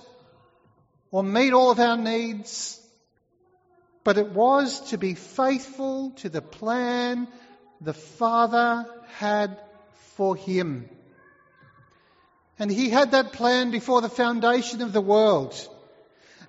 or 1.09 1.23
meet 1.23 1.53
all 1.53 1.71
of 1.71 1.79
our 1.79 1.97
needs 1.97 2.79
but 4.03 4.17
it 4.17 4.31
was 4.31 4.89
to 4.89 4.97
be 4.97 5.13
faithful 5.13 6.11
to 6.17 6.29
the 6.29 6.41
plan 6.41 7.27
the 7.79 7.93
Father 7.93 8.85
had 9.17 9.59
for 10.15 10.35
him. 10.35 10.89
And 12.59 12.71
he 12.71 12.89
had 12.89 13.11
that 13.11 13.33
plan 13.33 13.71
before 13.71 14.01
the 14.01 14.09
foundation 14.09 14.81
of 14.81 14.93
the 14.93 15.01
world. 15.01 15.55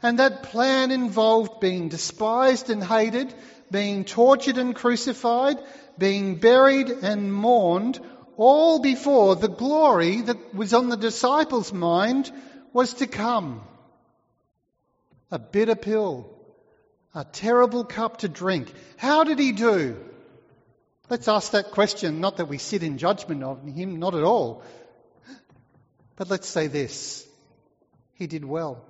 And 0.03 0.19
that 0.19 0.43
plan 0.43 0.91
involved 0.91 1.61
being 1.61 1.89
despised 1.89 2.71
and 2.71 2.83
hated, 2.83 3.33
being 3.71 4.05
tortured 4.05 4.59
and 4.59 4.75
crucified, 4.75 5.59
being 5.97 6.37
buried 6.37 6.91
and 6.91 7.33
mourned, 7.33 8.01
all 8.37 8.81
before 8.81 9.37
the 9.37 9.49
glory 9.49 10.23
that 10.23 10.55
was 10.55 10.75
on 10.75 10.89
the 10.89 10.97
disciples' 10.97 11.73
mind 11.73 12.31
was 12.73 12.95
to 12.95 13.07
come. 13.07 13.63
A 15.31 15.39
bitter 15.39 15.77
pill 15.77 16.42
a 17.15 17.25
terrible 17.25 17.85
cup 17.85 18.19
to 18.19 18.29
drink. 18.29 18.73
How 18.97 19.25
did 19.25 19.39
he 19.39 19.53
do? 19.53 19.97
Let's 21.11 21.29
ask 21.29 21.53
that 21.53 21.73
question, 21.73 22.21
not 22.21 22.39
that 22.39 22.49
we 22.49 22.59
sit 22.59 22.83
in 22.83 22.99
judgment 22.99 23.43
of 23.43 23.63
him, 23.67 23.99
not 23.99 24.15
at 24.15 24.25
all. 24.25 24.63
But 26.17 26.31
let's 26.31 26.49
say 26.49 26.69
this 26.69 27.27
he 28.15 28.27
did 28.27 28.45
well. 28.45 28.85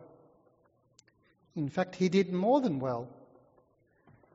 In 1.57 1.69
fact, 1.69 1.97
he 1.97 2.09
did 2.09 2.33
more 2.33 2.61
than 2.61 2.79
well. 2.79 3.09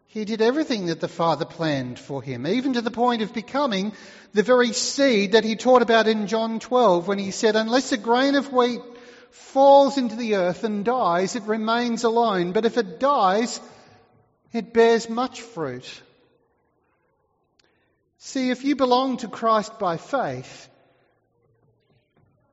He 0.08 0.26
did 0.26 0.42
everything 0.42 0.88
that 0.88 1.00
the 1.00 1.08
Father 1.08 1.46
planned 1.46 2.00
for 2.00 2.22
him, 2.22 2.48
even 2.48 2.74
to 2.74 2.82
the 2.82 2.92
point 2.92 3.22
of 3.22 3.34
becoming 3.34 3.92
the 4.34 4.44
very 4.44 4.72
seed 4.74 5.34
that 5.34 5.44
he 5.44 5.56
taught 5.56 5.82
about 5.82 6.08
in 6.08 6.28
John 6.28 6.60
12 6.60 7.08
when 7.08 7.20
he 7.20 7.32
said, 7.32 7.56
Unless 7.56 7.92
a 7.92 7.98
grain 7.98 8.36
of 8.36 8.52
wheat 8.52 8.82
falls 9.32 9.98
into 9.98 10.16
the 10.16 10.36
earth 10.36 10.64
and 10.64 10.86
dies, 10.86 11.36
it 11.36 11.44
remains 11.44 12.04
alone. 12.04 12.52
But 12.52 12.66
if 12.66 12.78
it 12.78 13.00
dies, 13.00 13.60
it 14.54 14.74
bears 14.74 15.10
much 15.10 15.42
fruit. 15.42 16.02
See, 18.20 18.50
if 18.50 18.64
you 18.64 18.76
belong 18.76 19.18
to 19.18 19.28
Christ 19.28 19.78
by 19.80 19.98
faith, 19.98 20.68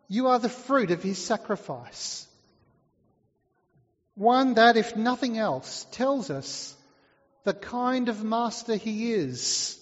you 0.09 0.29
are 0.29 0.39
the 0.39 0.49
fruit 0.49 0.91
of 0.91 1.03
his 1.03 1.25
sacrifice. 1.25 2.27
One 4.15 4.55
that, 4.55 4.77
if 4.77 4.97
nothing 4.97 5.39
else, 5.39 5.87
tells 5.91 6.31
us 6.31 6.75
the 7.45 7.55
kind 7.55 8.09
of 8.09 8.23
master 8.23 8.77
he 8.77 9.13
is. 9.13 9.81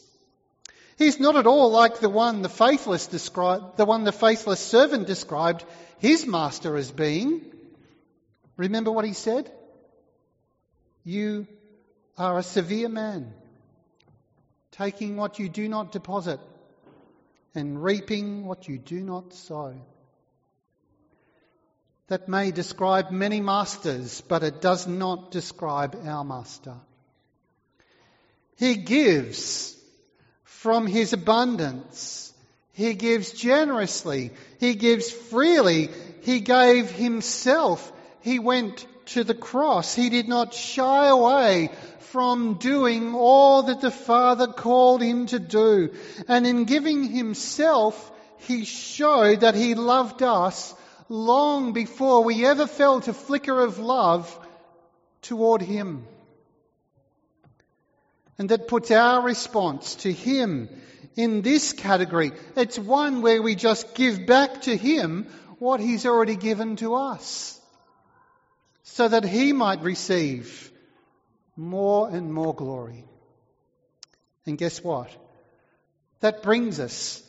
He's 0.97 1.19
not 1.19 1.37
at 1.37 1.47
all 1.47 1.71
like 1.71 1.99
the 1.99 2.09
one 2.09 2.43
the 2.43 2.49
faithless 2.49 3.07
described, 3.07 3.77
the 3.77 3.85
one 3.85 4.05
the 4.05 4.13
faithless 4.13 4.61
servant 4.61 5.07
described 5.07 5.65
his 5.99 6.27
master 6.27 6.77
as 6.77 6.91
being. 6.91 7.43
Remember 8.57 8.91
what 8.91 9.05
he 9.05 9.13
said? 9.13 9.51
You 11.05 11.47
are 12.19 12.39
a 12.39 12.43
severe 12.43 12.89
man, 12.89 13.33
taking 14.73 15.17
what 15.17 15.39
you 15.39 15.49
do 15.49 15.69
not 15.69 15.93
deposit 15.93 16.41
and 17.55 17.83
reaping 17.83 18.47
what 18.47 18.69
you 18.69 18.79
do 18.79 19.01
not 19.01 19.33
sow. 19.35 19.75
That 22.09 22.29
may 22.29 22.51
describe 22.51 23.11
many 23.11 23.41
masters, 23.41 24.21
but 24.23 24.43
it 24.43 24.61
does 24.61 24.87
not 24.87 25.31
describe 25.31 25.97
our 26.07 26.25
master. 26.25 26.77
He 28.57 28.77
gives 28.77 29.77
from 30.45 30.87
his 30.87 31.13
abundance. 31.13 32.33
He 32.73 32.95
gives 32.95 33.33
generously. 33.33 34.31
He 34.61 34.75
gives 34.75 35.11
freely. 35.11 35.91
He 36.23 36.41
gave 36.41 36.91
himself. 36.91 37.93
He 38.21 38.39
went 38.39 38.87
to 39.07 39.25
the 39.25 39.35
cross. 39.35 39.95
He 39.95 40.11
did 40.11 40.29
not 40.29 40.55
shy 40.55 41.09
away 41.09 41.71
from 42.13 42.55
doing 42.55 43.15
all 43.15 43.65
that 43.65 43.81
the 43.81 43.91
Father 43.91 44.47
called 44.47 45.03
him 45.03 45.27
to 45.27 45.39
do. 45.39 45.95
And 46.29 46.47
in 46.47 46.65
giving 46.65 47.05
himself, 47.05 48.11
he 48.39 48.65
showed 48.65 49.41
that 49.41 49.55
he 49.55 49.75
loved 49.75 50.23
us 50.23 50.75
long 51.09 51.73
before 51.73 52.25
we 52.25 52.45
ever 52.45 52.67
felt 52.67 53.09
a 53.09 53.13
flicker 53.13 53.61
of 53.61 53.79
love 53.79 54.39
toward 55.23 55.63
him. 55.63 56.07
And 58.39 58.49
that 58.49 58.69
puts 58.69 58.91
our 58.91 59.23
response 59.23 59.95
to 59.97 60.13
him 60.13 60.69
in 61.17 61.43
this 61.43 61.73
category. 61.73 62.33
It's 62.57 62.79
one 62.79 63.23
where 63.23 63.41
we 63.41 63.55
just 63.55 63.95
give 63.95 64.27
back 64.27 64.63
to 64.63 64.77
him 64.77 65.27
what 65.59 65.81
he's 65.81 66.07
already 66.07 66.37
given 66.37 66.77
to 66.77 66.95
us 66.95 67.61
so 68.83 69.09
that 69.09 69.25
he 69.25 69.53
might 69.53 69.83
receive 69.83 70.71
more 71.57 72.09
and 72.09 72.33
more 72.33 72.55
glory. 72.55 73.05
And 74.47 74.59
guess 74.59 74.83
what? 74.83 75.11
That 76.21 76.43
brings 76.43 76.81
us 76.81 77.23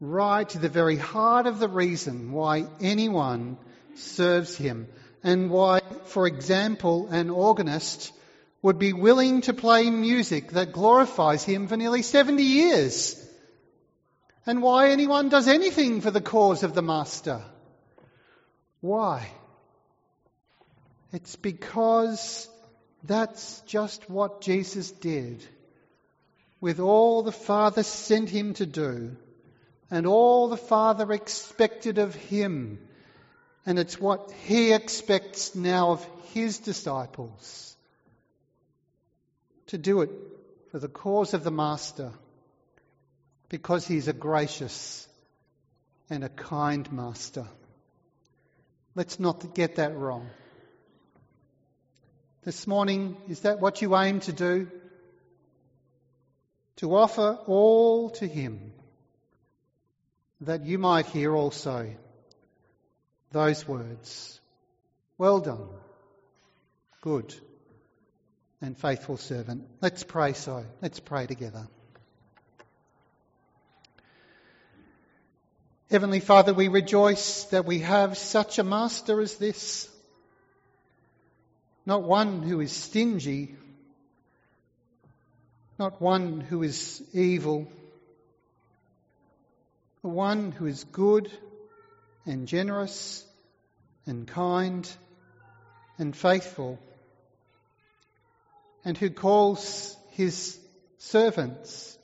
right 0.00 0.48
to 0.48 0.58
the 0.58 0.68
very 0.68 0.96
heart 0.96 1.46
of 1.46 1.58
the 1.58 1.68
reason 1.68 2.32
why 2.32 2.66
anyone 2.80 3.58
serves 3.96 4.56
him 4.56 4.88
and 5.22 5.50
why, 5.50 5.80
for 6.06 6.26
example, 6.26 7.08
an 7.08 7.30
organist 7.30 8.12
would 8.62 8.78
be 8.78 8.92
willing 8.92 9.40
to 9.42 9.52
play 9.52 9.90
music 9.90 10.52
that 10.52 10.72
glorifies 10.72 11.44
him 11.44 11.68
for 11.68 11.76
nearly 11.76 12.02
70 12.02 12.42
years 12.42 13.24
and 14.46 14.62
why 14.62 14.90
anyone 14.90 15.28
does 15.28 15.46
anything 15.46 16.00
for 16.00 16.10
the 16.10 16.20
cause 16.20 16.62
of 16.62 16.74
the 16.74 16.82
Master. 16.82 17.42
Why? 18.80 19.28
It's 21.12 21.36
because 21.36 22.48
that's 23.04 23.60
just 23.62 24.08
what 24.10 24.40
Jesus 24.40 24.90
did 24.90 25.44
with 26.60 26.80
all 26.80 27.22
the 27.22 27.32
Father 27.32 27.82
sent 27.82 28.28
him 28.28 28.54
to 28.54 28.66
do 28.66 29.16
and 29.90 30.06
all 30.06 30.48
the 30.48 30.56
Father 30.56 31.10
expected 31.12 31.98
of 31.98 32.14
him. 32.14 32.78
And 33.64 33.78
it's 33.78 34.00
what 34.00 34.30
he 34.46 34.72
expects 34.72 35.54
now 35.54 35.92
of 35.92 36.06
his 36.32 36.58
disciples 36.58 37.76
to 39.68 39.78
do 39.78 40.00
it 40.02 40.10
for 40.70 40.78
the 40.78 40.88
cause 40.88 41.34
of 41.34 41.44
the 41.44 41.50
Master 41.50 42.12
because 43.48 43.86
he's 43.86 44.08
a 44.08 44.12
gracious 44.12 45.08
and 46.10 46.24
a 46.24 46.28
kind 46.28 46.90
Master. 46.92 47.46
Let's 48.94 49.20
not 49.20 49.54
get 49.54 49.76
that 49.76 49.96
wrong. 49.96 50.28
This 52.48 52.66
morning, 52.66 53.14
is 53.28 53.40
that 53.40 53.60
what 53.60 53.82
you 53.82 53.94
aim 53.94 54.20
to 54.20 54.32
do? 54.32 54.70
To 56.76 56.96
offer 56.96 57.38
all 57.46 58.08
to 58.12 58.26
Him, 58.26 58.72
that 60.40 60.64
you 60.64 60.78
might 60.78 61.04
hear 61.04 61.36
also 61.36 61.94
those 63.32 63.68
words 63.68 64.40
Well 65.18 65.40
done, 65.40 65.68
good 67.02 67.34
and 68.62 68.78
faithful 68.78 69.18
servant. 69.18 69.66
Let's 69.82 70.02
pray 70.02 70.32
so. 70.32 70.64
Let's 70.80 71.00
pray 71.00 71.26
together. 71.26 71.68
Heavenly 75.90 76.20
Father, 76.20 76.54
we 76.54 76.68
rejoice 76.68 77.44
that 77.50 77.66
we 77.66 77.80
have 77.80 78.16
such 78.16 78.58
a 78.58 78.64
master 78.64 79.20
as 79.20 79.34
this. 79.34 79.90
Not 81.88 82.02
one 82.02 82.42
who 82.42 82.60
is 82.60 82.70
stingy, 82.70 83.56
not 85.78 86.02
one 86.02 86.42
who 86.42 86.62
is 86.62 87.02
evil, 87.14 87.66
but 90.02 90.10
one 90.10 90.52
who 90.52 90.66
is 90.66 90.84
good 90.84 91.32
and 92.26 92.46
generous 92.46 93.24
and 94.04 94.28
kind 94.28 94.86
and 95.96 96.14
faithful, 96.14 96.78
and 98.84 98.98
who 98.98 99.08
calls 99.08 99.96
his 100.10 100.60
servants 100.98 101.96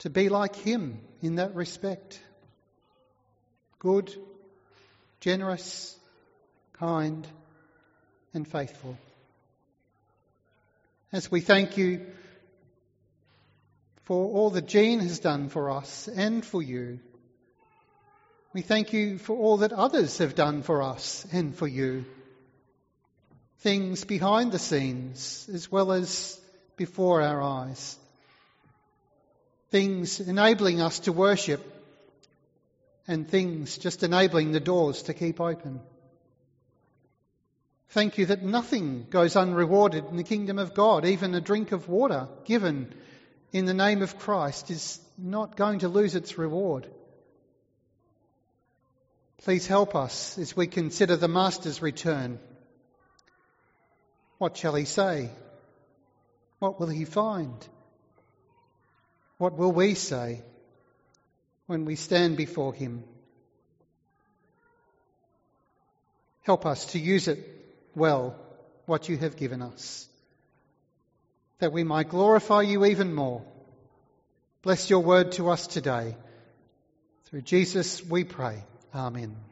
to 0.00 0.10
be 0.10 0.30
like 0.30 0.56
him 0.56 0.98
in 1.22 1.36
that 1.36 1.54
respect. 1.54 2.18
Good, 3.78 4.12
generous, 5.20 5.96
kind, 6.72 7.24
and 8.36 8.46
faithful. 8.46 8.96
As 11.12 11.30
we 11.30 11.40
thank 11.40 11.76
you 11.76 12.06
for 14.04 14.26
all 14.26 14.50
that 14.50 14.68
Jean 14.68 15.00
has 15.00 15.18
done 15.18 15.48
for 15.48 15.70
us 15.70 16.08
and 16.08 16.44
for 16.44 16.62
you, 16.62 17.00
we 18.52 18.62
thank 18.62 18.92
you 18.92 19.18
for 19.18 19.36
all 19.36 19.58
that 19.58 19.72
others 19.72 20.18
have 20.18 20.34
done 20.34 20.62
for 20.62 20.82
us 20.82 21.26
and 21.32 21.54
for 21.54 21.66
you. 21.66 22.04
Things 23.58 24.04
behind 24.04 24.52
the 24.52 24.58
scenes 24.58 25.48
as 25.52 25.72
well 25.72 25.92
as 25.92 26.40
before 26.76 27.22
our 27.22 27.42
eyes. 27.42 27.96
Things 29.70 30.20
enabling 30.20 30.80
us 30.80 31.00
to 31.00 31.12
worship 31.12 31.64
and 33.08 33.28
things 33.28 33.78
just 33.78 34.02
enabling 34.02 34.52
the 34.52 34.60
doors 34.60 35.02
to 35.04 35.14
keep 35.14 35.40
open. 35.40 35.80
Thank 37.90 38.18
you 38.18 38.26
that 38.26 38.42
nothing 38.42 39.06
goes 39.10 39.36
unrewarded 39.36 40.06
in 40.06 40.16
the 40.16 40.24
kingdom 40.24 40.58
of 40.58 40.74
God. 40.74 41.04
Even 41.04 41.34
a 41.34 41.40
drink 41.40 41.72
of 41.72 41.88
water 41.88 42.28
given 42.44 42.92
in 43.52 43.64
the 43.64 43.74
name 43.74 44.02
of 44.02 44.18
Christ 44.18 44.70
is 44.70 45.00
not 45.16 45.56
going 45.56 45.80
to 45.80 45.88
lose 45.88 46.14
its 46.14 46.36
reward. 46.36 46.86
Please 49.42 49.66
help 49.66 49.94
us 49.94 50.36
as 50.38 50.56
we 50.56 50.66
consider 50.66 51.16
the 51.16 51.28
Master's 51.28 51.80
return. 51.80 52.40
What 54.38 54.56
shall 54.56 54.74
he 54.74 54.84
say? 54.84 55.30
What 56.58 56.80
will 56.80 56.88
he 56.88 57.04
find? 57.04 57.66
What 59.38 59.56
will 59.56 59.72
we 59.72 59.94
say 59.94 60.42
when 61.66 61.84
we 61.84 61.94
stand 61.94 62.36
before 62.36 62.74
him? 62.74 63.04
Help 66.42 66.66
us 66.66 66.86
to 66.86 66.98
use 66.98 67.28
it 67.28 67.55
well 67.96 68.36
what 68.84 69.08
you 69.08 69.16
have 69.16 69.36
given 69.36 69.62
us, 69.62 70.06
that 71.58 71.72
we 71.72 71.82
might 71.82 72.08
glorify 72.08 72.62
you 72.62 72.84
even 72.84 73.12
more. 73.12 73.42
Bless 74.62 74.90
your 74.90 75.00
word 75.00 75.32
to 75.32 75.48
us 75.50 75.66
today. 75.66 76.16
Through 77.24 77.42
Jesus 77.42 78.04
we 78.04 78.22
pray. 78.22 78.62
Amen. 78.94 79.45